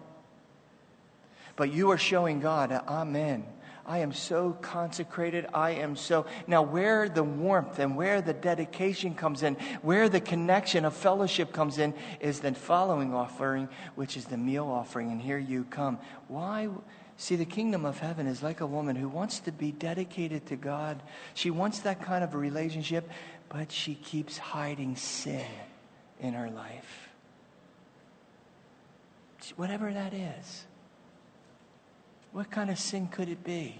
[1.56, 3.46] But you are showing God, Amen.
[3.86, 5.46] I am so consecrated.
[5.52, 6.26] I am so.
[6.46, 11.52] Now, where the warmth and where the dedication comes in, where the connection of fellowship
[11.52, 15.10] comes in, is the following offering, which is the meal offering.
[15.10, 15.98] And here you come.
[16.28, 16.68] Why?
[17.16, 20.56] See, the kingdom of heaven is like a woman who wants to be dedicated to
[20.56, 21.02] God.
[21.34, 23.08] She wants that kind of a relationship,
[23.48, 25.44] but she keeps hiding sin
[26.20, 27.08] in her life.
[29.56, 30.64] Whatever that is.
[32.34, 33.76] What kind of sin could it be?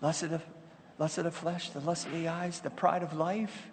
[0.00, 0.40] Lust of the,
[1.00, 3.66] lust of the flesh, the lust of the eyes, the pride of life?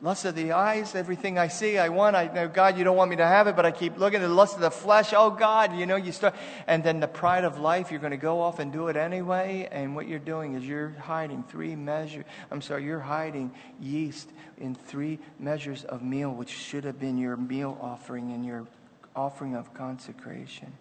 [0.00, 2.14] Lust of the eyes, everything I see, I want.
[2.14, 4.28] I know, God, you don't want me to have it, but I keep looking at
[4.28, 5.12] the lust of the flesh.
[5.12, 6.36] Oh, God, you know, you start.
[6.68, 9.68] And then the pride of life, you're going to go off and do it anyway.
[9.72, 12.24] And what you're doing is you're hiding three measures.
[12.52, 13.50] I'm sorry, you're hiding
[13.80, 18.68] yeast in three measures of meal, which should have been your meal offering and your
[19.16, 20.72] offering of consecration.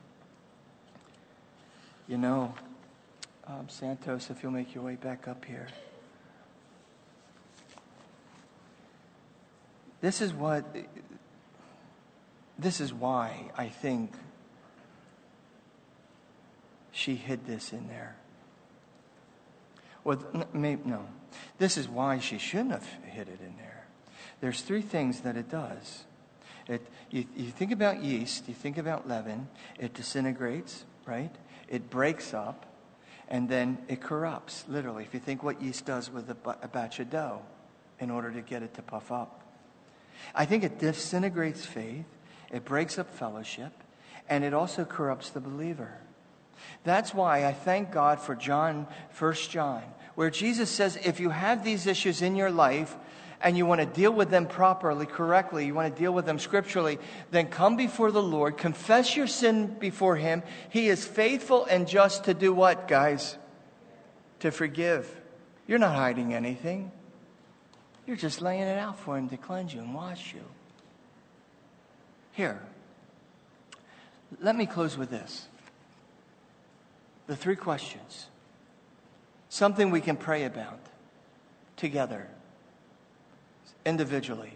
[2.07, 2.53] You know,
[3.47, 5.67] um, Santos, if you'll make your way back up here.
[10.01, 10.65] This is what,
[12.59, 14.11] this is why I think
[16.91, 18.17] she hid this in there.
[20.03, 21.07] Well, maybe, no.
[21.57, 23.85] This is why she shouldn't have hid it in there.
[24.41, 26.03] There's three things that it does.
[26.67, 29.47] It, you, you think about yeast, you think about leaven,
[29.79, 31.33] it disintegrates, right?
[31.67, 32.65] It breaks up,
[33.27, 35.03] and then it corrupts, literally.
[35.03, 37.41] If you think what yeast does with a, a batch of dough
[37.99, 39.41] in order to get it to puff up.
[40.33, 42.05] I think it disintegrates faith,
[42.51, 43.71] it breaks up fellowship,
[44.29, 45.99] and it also corrupts the believer.
[46.83, 48.87] That's why I thank God for John,
[49.17, 49.83] 1 John,
[50.15, 52.95] where Jesus says, if you have these issues in your life
[53.41, 56.39] and you want to deal with them properly, correctly, you want to deal with them
[56.39, 56.99] scripturally,
[57.31, 60.43] then come before the Lord, confess your sin before Him.
[60.69, 63.37] He is faithful and just to do what, guys?
[64.39, 65.09] To forgive.
[65.67, 66.91] You're not hiding anything.
[68.05, 70.43] You're just laying it out for Him to cleanse you and wash you.
[72.33, 72.59] Here,
[74.41, 75.47] let me close with this
[77.27, 78.27] the three questions.
[79.49, 80.79] Something we can pray about
[81.77, 82.27] together,
[83.85, 84.53] individually.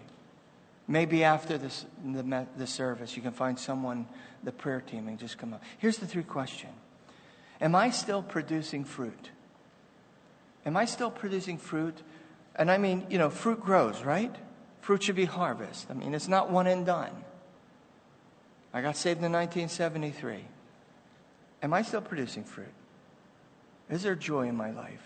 [0.88, 4.08] Maybe after this, the, the service, you can find someone,
[4.44, 5.62] the prayer team, and just come up.
[5.78, 6.70] Here's the three question
[7.60, 9.32] Am I still producing fruit?
[10.66, 12.02] Am I still producing fruit
[12.58, 14.36] and I mean, you know, fruit grows, right?
[14.82, 15.92] Fruit should be harvested.
[15.92, 17.12] I mean, it's not one and done.
[18.74, 20.44] I got saved in 1973.
[21.62, 22.74] Am I still producing fruit?
[23.90, 25.04] Is there joy in my life?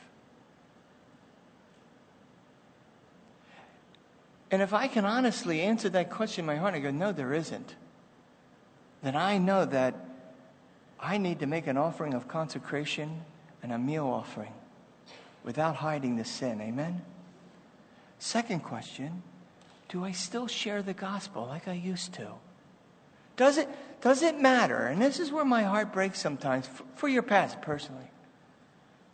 [4.52, 7.34] And if I can honestly answer that question in my heart, I go, no, there
[7.34, 7.76] isn't.
[9.02, 9.96] Then I know that
[11.00, 13.22] I need to make an offering of consecration
[13.64, 14.52] and a meal offering
[15.44, 16.60] without hiding the sin.
[16.62, 17.02] Amen?
[18.20, 19.24] Second question
[19.88, 22.28] Do I still share the gospel like I used to?
[23.38, 23.70] Does it,
[24.02, 24.86] does it matter?
[24.86, 28.11] And this is where my heart breaks sometimes for, for your past personally.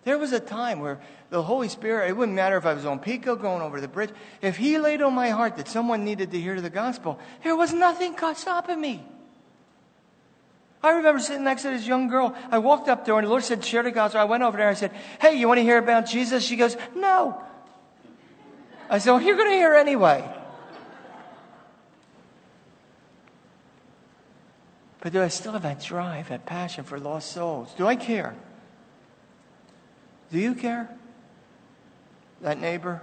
[0.07, 1.01] There was a time where
[1.31, 4.11] the Holy Spirit, it wouldn't matter if I was on Pico going over the bridge,
[4.41, 7.73] if He laid on my heart that someone needed to hear the gospel, there was
[7.73, 9.03] nothing stopping me.
[10.81, 12.33] I remember sitting next to this young girl.
[12.49, 14.21] I walked up to her and the Lord said, share the gospel.
[14.21, 14.69] I went over there.
[14.69, 16.41] And I said, hey, you want to hear about Jesus?
[16.41, 17.43] She goes, no.
[18.89, 20.23] I said, well, you're going to hear anyway.
[25.01, 27.73] But do I still have that drive, that passion for lost souls?
[27.77, 28.37] Do I care?
[30.31, 30.89] Do you care?
[32.41, 33.01] That neighbor?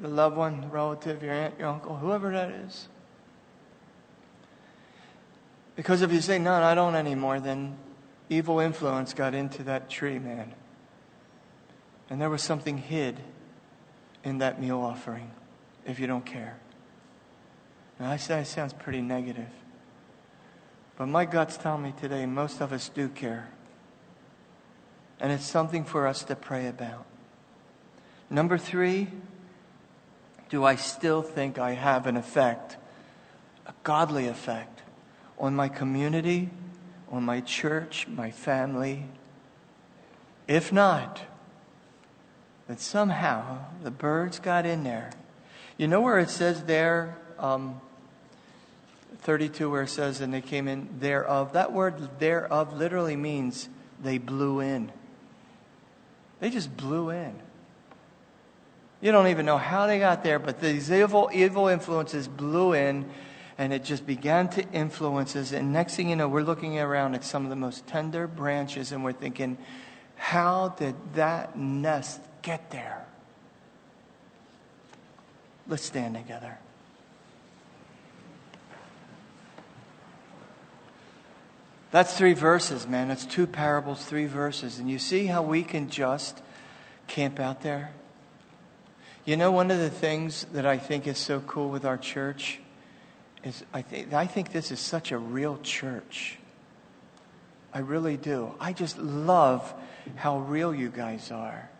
[0.00, 2.88] The loved one, the relative, your aunt, your uncle, whoever that is?
[5.76, 7.76] Because if you say, no, I don't anymore, then
[8.28, 10.52] evil influence got into that tree, man.
[12.10, 13.18] And there was something hid
[14.22, 15.30] in that meal offering
[15.84, 16.56] if you don't care.
[17.98, 19.48] Now, I say it sounds pretty negative.
[20.96, 23.48] But my guts tell me today most of us do care.
[25.24, 27.06] And it's something for us to pray about.
[28.28, 29.08] Number three,
[30.50, 32.76] do I still think I have an effect,
[33.64, 34.82] a godly effect,
[35.38, 36.50] on my community,
[37.10, 39.06] on my church, my family?
[40.46, 41.22] If not,
[42.68, 45.08] that somehow the birds got in there.
[45.78, 47.80] You know where it says there, um,
[49.20, 51.54] 32, where it says, and they came in thereof?
[51.54, 53.70] That word thereof literally means
[54.02, 54.92] they blew in.
[56.44, 57.34] They just blew in.
[59.00, 63.08] You don't even know how they got there, but these evil, evil influences blew in
[63.56, 65.52] and it just began to influence us.
[65.52, 68.92] And next thing you know, we're looking around at some of the most tender branches
[68.92, 69.56] and we're thinking,
[70.16, 73.06] how did that nest get there?
[75.66, 76.58] Let's stand together.
[81.94, 83.06] That's three verses, man.
[83.06, 84.80] That's two parables, three verses.
[84.80, 86.42] And you see how we can just
[87.06, 87.92] camp out there?
[89.24, 92.58] You know, one of the things that I think is so cool with our church
[93.44, 96.36] is I think, I think this is such a real church.
[97.72, 98.56] I really do.
[98.58, 99.72] I just love
[100.16, 101.70] how real you guys are.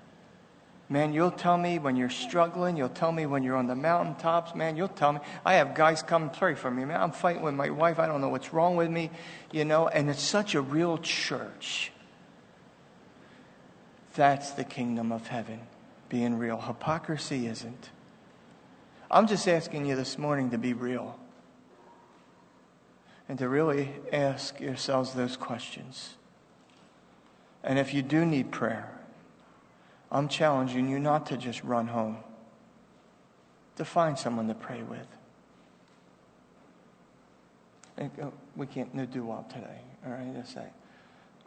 [0.88, 2.76] Man, you'll tell me when you're struggling.
[2.76, 4.54] You'll tell me when you're on the mountaintops.
[4.54, 5.20] Man, you'll tell me.
[5.44, 6.84] I have guys come pray for me.
[6.84, 7.98] Man, I'm fighting with my wife.
[7.98, 9.10] I don't know what's wrong with me,
[9.50, 11.90] you know, and it's such a real church.
[14.14, 15.60] That's the kingdom of heaven,
[16.08, 16.60] being real.
[16.60, 17.90] Hypocrisy isn't.
[19.10, 21.18] I'm just asking you this morning to be real
[23.28, 26.14] and to really ask yourselves those questions.
[27.62, 28.93] And if you do need prayer,
[30.10, 32.18] I'm challenging you not to just run home,
[33.76, 35.06] to find someone to pray with.
[37.98, 40.72] Uh, we can't no do wop today, all right?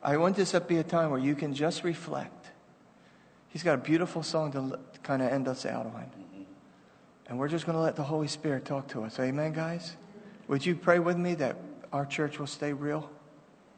[0.03, 2.47] I want this to be a time where you can just reflect.
[3.49, 6.11] He's got a beautiful song to kind of end us out on.
[7.27, 9.19] And we're just going to let the Holy Spirit talk to us.
[9.19, 9.97] Amen, guys?
[10.47, 11.57] Would you pray with me that
[11.91, 13.09] our church will stay real?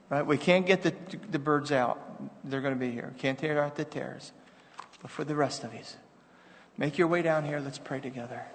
[0.10, 0.26] Right?
[0.26, 0.94] We can't get the,
[1.32, 2.00] the birds out.
[2.44, 3.14] They're going to be here.
[3.18, 4.32] Can't tear out the tares
[5.02, 5.98] but for the rest of you.
[6.78, 7.60] Make your way down here.
[7.60, 8.46] Let's pray together.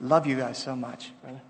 [0.00, 1.40] Love you guys so much, brother.